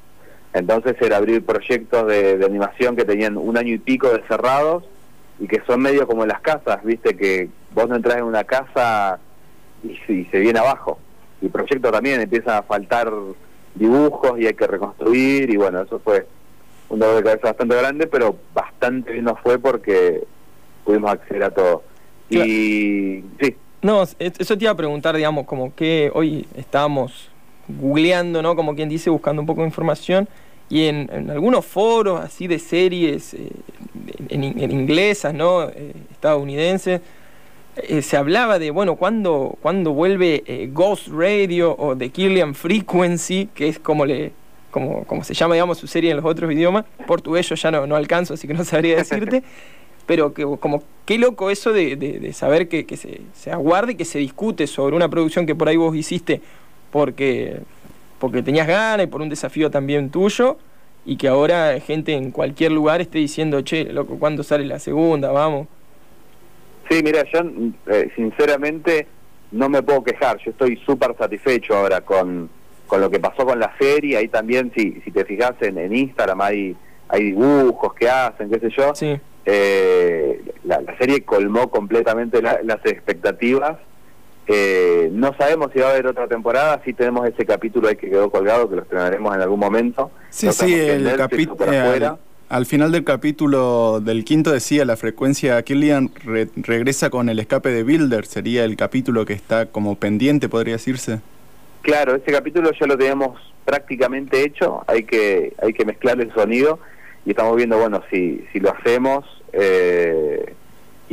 Entonces 0.55 0.95
era 1.01 1.17
abrir 1.17 1.45
proyectos 1.45 2.07
de, 2.07 2.41
animación 2.45 2.95
que 2.95 3.05
tenían 3.05 3.37
un 3.37 3.59
año 3.59 3.75
y 3.75 3.79
pico 3.79 4.09
de 4.09 4.23
cerrados 4.29 4.85
y 5.41 5.49
que 5.49 5.61
son 5.67 5.83
medio 5.83 6.07
como 6.07 6.25
las 6.25 6.41
casas, 6.41 6.83
viste 6.85 7.17
que 7.17 7.49
vos 7.75 7.89
no 7.89 7.97
entras 7.97 8.19
en 8.19 8.25
una 8.25 8.45
casa 8.45 9.19
y, 9.83 9.97
se 10.27 10.39
viene 10.39 10.61
abajo. 10.61 10.99
Y 11.43 11.49
proyectos 11.49 11.91
también 11.91 12.21
empiezan 12.21 12.57
a 12.57 12.63
faltar 12.63 13.13
dibujos 13.75 14.39
y 14.39 14.47
hay 14.47 14.55
que 14.55 14.69
reconstruir 14.69 15.51
y 15.51 15.57
bueno, 15.57 15.83
eso 15.83 15.99
fue 15.99 16.25
un 16.89 17.01
dolor 17.01 17.17
de 17.17 17.25
cabeza 17.25 17.49
bastante 17.49 17.75
grande, 17.75 18.07
pero 18.07 18.37
bastante 18.55 19.11
bien 19.11 19.25
nos 19.25 19.41
fue 19.41 19.59
porque 19.59 20.23
pudimos 20.85 21.11
acceder 21.11 21.43
a 21.43 21.51
todo. 21.51 21.83
Y 22.31 23.25
sí. 23.41 23.57
No, 23.83 24.05
eso 24.05 24.57
te 24.57 24.65
iba 24.65 24.71
a 24.71 24.77
preguntar, 24.77 25.17
digamos, 25.17 25.47
como 25.47 25.75
que 25.75 26.13
hoy 26.15 26.47
estábamos 26.55 27.29
googleando, 27.67 28.41
¿no? 28.41 28.55
Como 28.55 28.77
quien 28.77 28.89
dice, 28.89 29.11
buscando 29.11 29.43
un 29.43 29.47
poco 29.47 29.63
de 29.63 29.67
información 29.67 30.29
y 30.71 30.87
en, 30.87 31.31
algunos 31.31 31.65
foros 31.65 32.21
así 32.21 32.47
de 32.47 32.59
series 32.59 33.35
eh, 33.35 33.51
en, 34.29 34.71
inglesas, 34.71 35.35
¿no? 35.35 35.69
Eh, 35.69 35.93
estadounidenses, 36.11 37.01
eh, 37.77 38.03
se 38.03 38.17
hablaba 38.17 38.59
de, 38.59 38.71
bueno, 38.71 38.97
¿cuándo, 38.97 39.59
cuando 39.61 39.93
vuelve 39.93 40.69
Ghost 40.73 41.09
Radio 41.09 41.75
o 41.77 41.97
The 41.97 42.11
Killian 42.11 42.55
Frequency, 42.55 43.49
que 43.55 43.69
es 43.69 43.79
como 43.79 44.07
le 44.07 44.33
como, 44.71 45.05
como 45.05 45.23
se 45.23 45.35
llama, 45.35 45.55
digamos, 45.55 45.79
su 45.79 45.87
serie 45.87 46.11
en 46.11 46.17
los 46.17 46.27
otros 46.27 46.53
idiomas. 46.53 46.85
Portugués 47.07 47.49
yo 47.49 47.55
ya 47.55 47.71
no, 47.71 47.87
no 47.87 47.95
alcanzo, 47.95 48.35
así 48.35 48.49
que 48.49 48.55
no 48.55 48.65
sabría 48.65 48.97
decirte. 48.97 49.45
pero 50.07 50.35
que 50.35 50.45
como 50.59 50.83
qué 51.05 51.17
loco 51.17 51.51
eso 51.51 51.73
de, 51.73 51.97
de, 51.97 52.33
saber 52.33 52.69
que, 52.69 52.85
que 52.85 52.97
se, 52.97 53.21
se, 53.35 53.53
aguarde 53.53 53.93
y 53.93 53.95
que 53.95 54.05
se 54.05 54.19
discute 54.19 54.67
sobre 54.67 54.97
una 54.97 55.09
producción 55.09 55.47
que 55.47 55.55
por 55.55 55.69
ahí 55.69 55.77
vos 55.77 55.97
hiciste 55.97 56.43
porque 56.91 57.61
porque 58.25 58.43
tenías 58.43 58.67
ganas 58.67 59.05
y 59.05 59.07
por 59.07 59.21
un 59.21 59.29
desafío 59.29 59.71
también 59.71 60.09
tuyo, 60.09 60.57
y 61.05 61.19
que 61.19 61.29
ahora 61.29 61.79
gente 61.79 62.15
en 62.15 62.31
cualquier 62.31 62.73
lugar 62.73 63.03
esté 63.03 63.19
diciendo, 63.19 63.61
che, 63.61 63.85
loco, 63.93 64.19
¿cuándo 64.19 64.43
sale 64.43 64.65
la 64.65 64.79
segunda? 64.79 65.31
Vamos. 65.31 65.69
Sí, 66.89 67.03
mira, 67.05 67.23
yo 67.31 67.41
eh, 67.87 68.11
sinceramente 68.17 69.07
no 69.53 69.69
me 69.69 69.83
puedo 69.83 70.03
quejar, 70.03 70.39
yo 70.39 70.53
estoy 70.53 70.79
súper 70.87 71.15
satisfecho 71.19 71.77
ahora 71.77 72.01
con, 72.01 72.49
con 72.87 73.03
lo 73.03 73.11
que 73.11 73.21
pasó 73.21 73.45
con 73.45 73.61
la 73.61 73.77
serie, 73.79 74.17
ahí 74.17 74.29
también, 74.29 74.73
si, 74.75 75.03
si 75.05 75.11
te 75.11 75.27
fijas 75.27 75.53
en, 75.61 75.95
Instagram, 75.95 76.41
hay, 76.41 76.75
hay 77.09 77.25
dibujos 77.25 77.93
que 77.93 78.09
hacen, 78.09 78.49
qué 78.49 78.59
sé 78.59 78.71
yo. 78.71 78.95
Sí. 78.95 79.21
Eh, 79.45 80.43
la, 80.65 80.81
serie 80.97 81.25
colmó 81.25 81.69
completamente 81.69 82.41
las 82.41 82.87
expectativas 82.87 83.77
eh, 84.47 85.09
no 85.13 85.35
sabemos 85.39 85.71
si 85.73 85.79
va 85.79 85.89
a 85.89 85.91
haber 85.93 86.07
otra 86.07 86.29
temporada, 86.29 86.81
sí 86.85 86.93
tenemos 86.93 87.27
ese 87.27 87.47
capítulo 87.47 87.89
ahí 87.89 87.97
que 87.97 88.11
quedó 88.11 88.31
colgado, 88.31 88.69
que 88.69 88.77
lo 88.77 88.83
estrenaremos 88.83 89.35
en 89.35 89.41
algún 89.41 89.61
momento. 89.61 90.11
Sí, 90.31 90.53
sí, 90.53 90.75
el 90.75 91.17
capítulo... 91.17 91.73
Eh, 91.73 92.11
al, 92.51 92.67
final 92.67 92.93
del 92.93 93.05
capítulo 93.05 94.01
del 94.01 94.25
quinto 94.25 94.53
decía 94.53 94.85
la 94.85 94.97
frecuencia 94.97 95.63
Killian 95.63 96.11
regresa 96.57 97.09
con 97.09 97.31
el 97.31 97.39
escape 97.39 97.71
de 97.71 97.83
Builder, 97.85 98.27
sería 98.27 98.65
el 98.65 98.77
capítulo 98.77 99.25
que 99.25 99.33
está 99.33 99.67
como 99.67 99.97
pendiente, 99.97 100.49
podría 100.49 100.75
decirse. 100.75 101.21
Claro, 101.81 102.15
ese 102.15 102.31
capítulo 102.31 102.71
ya 102.79 102.87
lo 102.87 102.99
tenemos 102.99 103.41
prácticamente 103.65 104.43
hecho, 104.43 104.85
hay 104.87 105.05
que, 105.05 105.55
hay 105.63 105.73
que 105.73 105.87
mezclar 105.87 106.21
el 106.21 106.33
sonido 106.35 106.79
y 107.25 107.31
estamos 107.31 107.57
viendo, 107.57 107.79
bueno, 107.79 108.03
si, 108.11 108.45
si 108.53 108.61
lo 108.61 108.71
hacemos... 108.75 109.25
Eh, 109.53 110.55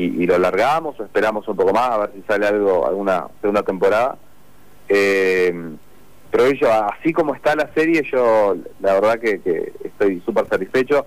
y, 0.06 0.26
lo 0.26 0.38
largamos 0.38 1.00
o 1.00 1.04
esperamos 1.04 1.48
un 1.48 1.56
poco 1.56 1.74
más 1.74 1.90
a 1.90 1.98
ver 2.00 2.12
si 2.16 2.22
sale 2.24 2.48
algo, 2.48 2.88
alguna 2.88 3.28
segunda 3.42 3.64
temporada. 3.64 4.18
Eh, 4.90 5.54
pero 6.32 6.50
yo, 6.52 6.72
así 6.72 7.12
como 7.12 7.36
está 7.36 7.56
la 7.56 7.70
serie, 7.74 8.04
yo 8.10 8.56
la 8.80 8.94
verdad 8.94 9.20
que, 9.20 9.74
estoy 9.84 10.22
súper 10.22 10.48
satisfecho. 10.48 11.06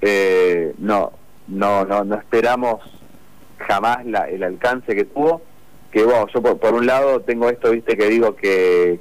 Eh, 0.00 0.74
no, 0.78 1.12
no, 1.48 1.84
no, 1.84 2.04
no 2.04 2.16
esperamos 2.16 2.80
jamás 3.58 4.04
la, 4.04 4.28
el 4.28 4.42
alcance 4.42 4.94
que 4.94 5.04
tuvo. 5.04 5.40
Que 5.90 6.04
bueno, 6.04 6.26
yo 6.34 6.42
por, 6.42 6.74
un 6.74 6.86
lado 6.86 7.20
tengo 7.20 7.48
esto, 7.48 7.70
viste, 7.70 7.96
que 7.96 8.08
digo 8.08 8.36
que 8.36 9.00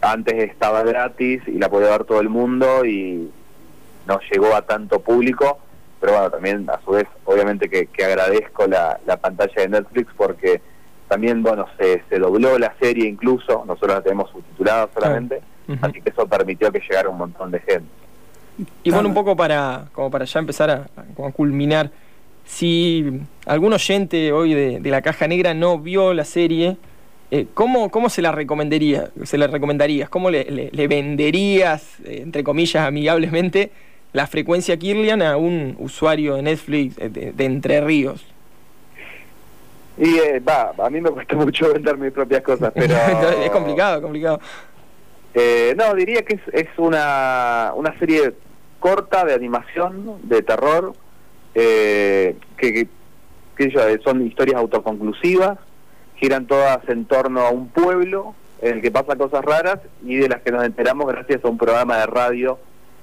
antes 0.00 0.34
estaba 0.50 0.82
gratis 0.82 1.42
y 1.46 1.52
la 1.52 1.68
podía 1.68 1.90
ver 1.90 2.04
todo 2.04 2.20
el 2.20 2.28
mundo 2.28 2.84
y 2.84 3.30
no 4.06 4.20
llegó 4.30 4.54
a 4.54 4.62
tanto 4.62 5.00
público 5.00 5.58
pero 6.00 6.12
bueno, 6.12 6.30
también 6.30 6.68
a 6.70 6.80
su 6.84 6.92
vez, 6.92 7.06
obviamente 7.24 7.68
que, 7.68 8.04
agradezco 8.04 8.66
la, 8.66 8.98
pantalla 9.20 9.62
de 9.62 9.68
Netflix 9.68 10.12
porque 10.16 10.60
también, 11.08 11.42
bueno, 11.42 11.66
se, 11.78 12.02
se 12.08 12.18
dobló 12.18 12.58
la 12.58 12.74
serie 12.80 13.08
incluso, 13.08 13.64
nosotros 13.66 13.96
la 13.96 14.02
tenemos 14.02 14.30
subtitulada 14.30 14.88
solamente, 14.92 15.40
así 15.80 16.00
que 16.00 16.10
eso 16.10 16.26
permitió 16.26 16.70
que 16.70 16.80
llegara 16.80 17.08
un 17.08 17.18
montón 17.18 17.50
de 17.50 17.60
gente. 17.60 17.88
Y 18.82 18.90
bueno, 18.90 19.08
un 19.08 19.14
poco 19.14 19.36
para, 19.36 19.86
como 19.92 20.10
para 20.10 20.24
ya 20.24 20.40
empezar 20.40 20.70
a, 20.70 20.86
culminar, 21.32 21.90
si 22.44 23.20
algún 23.44 23.72
oyente 23.72 24.32
hoy 24.32 24.54
de, 24.54 24.80
la 24.90 25.02
caja 25.02 25.26
negra 25.28 25.52
no 25.54 25.78
vio 25.78 26.14
la 26.14 26.24
serie, 26.24 26.76
eh, 27.30 27.46
¿cómo, 27.54 27.90
¿cómo, 27.90 28.08
se 28.08 28.22
la 28.22 28.32
recomendaría, 28.32 29.10
se 29.24 29.36
la 29.36 29.48
recomendarías? 29.48 30.08
¿Cómo 30.08 30.30
le, 30.30 30.70
venderías, 30.88 32.00
eh, 32.04 32.20
entre 32.22 32.44
comillas, 32.44 32.86
amigablemente, 32.86 33.72
la 34.12 34.26
frecuencia 34.26 34.76
Kirlian 34.76 35.22
a 35.22 35.36
un 35.36 35.76
usuario 35.78 36.36
de 36.36 36.42
Netflix 36.42 36.98
eh, 36.98 37.08
de, 37.08 37.44
Entre 37.44 37.80
Ríos? 37.80 38.24
Y 39.98 40.18
va, 40.40 40.74
a 40.78 40.90
mí 40.90 41.00
me 41.00 41.10
cuesta 41.10 41.36
mucho 41.36 41.72
vender 41.72 41.96
mis 41.96 42.12
propias 42.12 42.42
cosas, 42.42 42.72
pero... 42.74 42.94
es 43.42 43.50
complicado, 43.50 44.02
complicado. 44.02 44.40
no, 45.76 45.94
diría 45.94 46.22
que 46.22 46.34
es, 46.34 46.42
es 46.52 46.68
una, 46.78 47.72
una 47.74 47.98
serie 47.98 48.34
corta 48.78 49.24
de 49.24 49.34
animación, 49.34 50.18
de 50.22 50.42
terror, 50.42 50.92
eh, 51.54 52.36
que, 52.56 52.86
que, 53.56 53.98
son 54.04 54.26
historias 54.26 54.60
autoconclusivas, 54.60 55.58
giran 56.16 56.46
todas 56.46 56.86
en 56.88 57.06
torno 57.06 57.40
a 57.40 57.50
un 57.50 57.68
pueblo 57.68 58.34
en 58.60 58.76
el 58.76 58.82
que 58.82 58.90
pasan 58.90 59.18
cosas 59.18 59.44
raras 59.44 59.80
y 60.04 60.16
de 60.16 60.28
las 60.28 60.42
que 60.42 60.52
nos 60.52 60.64
enteramos 60.64 61.06
gracias 61.06 61.44
a 61.44 61.48
un 61.48 61.58
programa 61.58 61.96
de 61.96 62.06
radio 62.06 62.58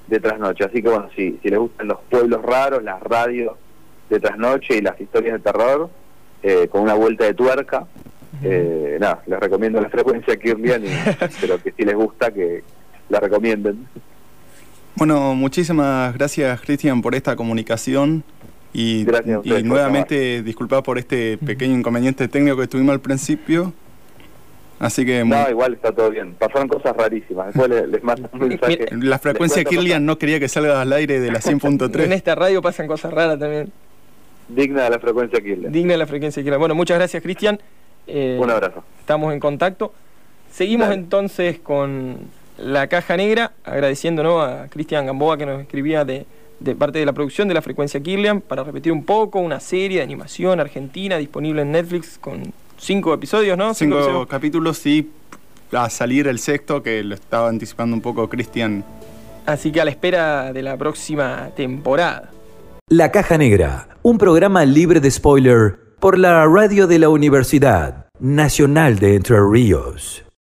de 0.08 0.20
trasnoche. 0.20 0.64
Así 0.66 0.82
que 0.82 0.90
bueno, 0.90 1.10
si, 1.16 1.40
si 1.42 1.50
les 1.50 1.60
gustan 1.60 1.88
los 1.88 2.00
pueblos 2.10 2.42
raros, 2.42 2.84
las 2.84 3.02
radios 3.02 3.56
de 4.10 4.20
trasnoche 4.20 4.78
y 4.78 4.82
las 4.82 5.00
historias 5.00 5.34
de 5.34 5.40
terror, 5.40 5.90
eh, 6.44 6.68
con 6.70 6.82
una 6.82 6.94
vuelta 6.94 7.26
de 7.26 7.34
tuerca, 7.34 7.86
eh, 8.44 8.98
nada, 9.00 9.22
les 9.28 9.40
recomiendo 9.40 9.80
la 9.80 9.90
frecuencia 9.90 10.36
Kirlian 10.38 10.84
y 10.84 10.88
espero 11.22 11.62
que 11.62 11.72
si 11.72 11.84
les 11.84 11.96
gusta 11.96 12.32
que 12.32 12.64
la 13.10 13.20
recomienden. 13.20 13.88
Bueno, 14.96 15.34
muchísimas 15.36 16.14
gracias 16.14 16.62
Cristian 16.62 17.02
por 17.02 17.16
esta 17.16 17.36
comunicación 17.36 18.24
y, 18.74 19.06
y 19.44 19.64
nuevamente 19.64 20.44
disculpa 20.44 20.84
por 20.84 20.98
este 20.98 21.38
pequeño 21.38 21.76
inconveniente 21.76 22.28
técnico 22.28 22.58
que 22.58 22.68
tuvimos 22.68 22.94
al 22.94 23.02
principio. 23.02 23.74
Así 24.84 25.06
que... 25.06 25.24
No, 25.24 25.50
igual 25.50 25.76
está 25.76 25.94
todo 25.94 26.12
bien. 26.12 26.34
Pasaron 26.34 26.68
cosas 26.68 26.94
rarísimas. 26.98 27.54
Después 27.54 27.70
les, 27.70 28.04
mando 28.04 28.30
un 28.34 28.40
mensaje. 28.50 28.86
La 28.92 29.18
frecuencia 29.18 29.64
Kirlian 29.64 30.06
no 30.06 30.18
quería 30.18 30.42
que 30.42 30.50
salga 30.50 30.82
al 30.82 30.92
aire 30.92 31.22
de 31.22 31.32
la 31.32 31.40
100.3. 31.42 32.04
en 32.04 32.12
esta 32.12 32.36
radio 32.36 32.62
pasan 32.62 32.88
cosas 32.88 33.14
raras 33.14 33.40
también. 33.40 33.72
Digna 34.50 34.84
de 34.84 34.90
la 34.90 35.00
frecuencia 35.00 35.40
Kirlian. 35.40 35.72
Digna 35.72 35.94
de 35.94 35.98
la 36.00 36.06
frecuencia 36.06 36.44
Kirlian. 36.44 36.60
Bueno, 36.60 36.76
muchas 36.76 36.98
gracias 36.98 37.24
Cristian. 37.24 37.62
Eh, 38.08 38.38
un 38.42 38.52
abrazo. 38.52 38.84
Estamos 39.00 39.34
en 39.34 39.40
contacto. 39.40 39.94
Seguimos 40.52 40.92
entonces 40.92 41.60
con 41.60 42.18
la 42.58 42.88
caja 42.88 43.16
negra, 43.16 43.54
agradeciendo 43.64 44.42
a 44.42 44.68
Cristian 44.68 45.06
Gamboa 45.06 45.38
que 45.38 45.46
nos 45.46 45.62
escribía 45.62 46.04
de, 46.04 46.26
parte 46.78 47.00
de 47.00 47.06
la 47.06 47.14
producción 47.14 47.48
de 47.48 47.54
la 47.54 47.62
frecuencia 47.62 48.02
Kirlian, 48.02 48.42
para 48.42 48.66
repetir 48.66 48.92
un 48.92 49.06
poco, 49.06 49.40
una 49.40 49.62
serie 49.62 50.00
de 50.00 50.04
animación 50.04 50.60
argentina 50.60 51.18
disponible 51.18 51.62
en 51.62 51.72
Netflix 51.72 52.18
con 52.18 52.54
cinco 52.84 53.14
episodios, 53.14 53.58
¿no? 53.58 53.74
Cinco, 53.74 54.28
capítulos 54.28 54.86
y 54.86 55.10
a 55.72 55.90
salir 55.90 56.28
el 56.28 56.40
sexto, 56.40 56.84
que 56.84 57.04
lo 57.04 57.16
estaba 57.16 57.50
anticipando 57.50 57.96
un 57.96 58.02
poco 58.02 58.30
Cristian. 58.30 58.84
Así 59.46 59.72
que 59.72 59.82
a 59.82 59.86
la 59.86 59.92
espera 59.92 60.54
de 60.54 60.62
la 60.62 60.78
próxima 60.78 61.50
temporada. 61.56 62.32
La 62.90 63.12
Caja 63.12 63.38
Negra, 63.38 63.88
un 64.04 64.18
programa 64.18 64.66
libre 64.66 65.00
de 65.00 65.10
spoiler 65.10 65.80
por 66.00 66.20
la 66.20 66.46
radio 66.46 66.86
de 66.86 67.00
la 67.00 67.10
Universidad 67.10 68.08
Nacional 68.20 69.00
de 69.00 69.16
Entre 69.16 69.38
Ríos. 69.40 70.23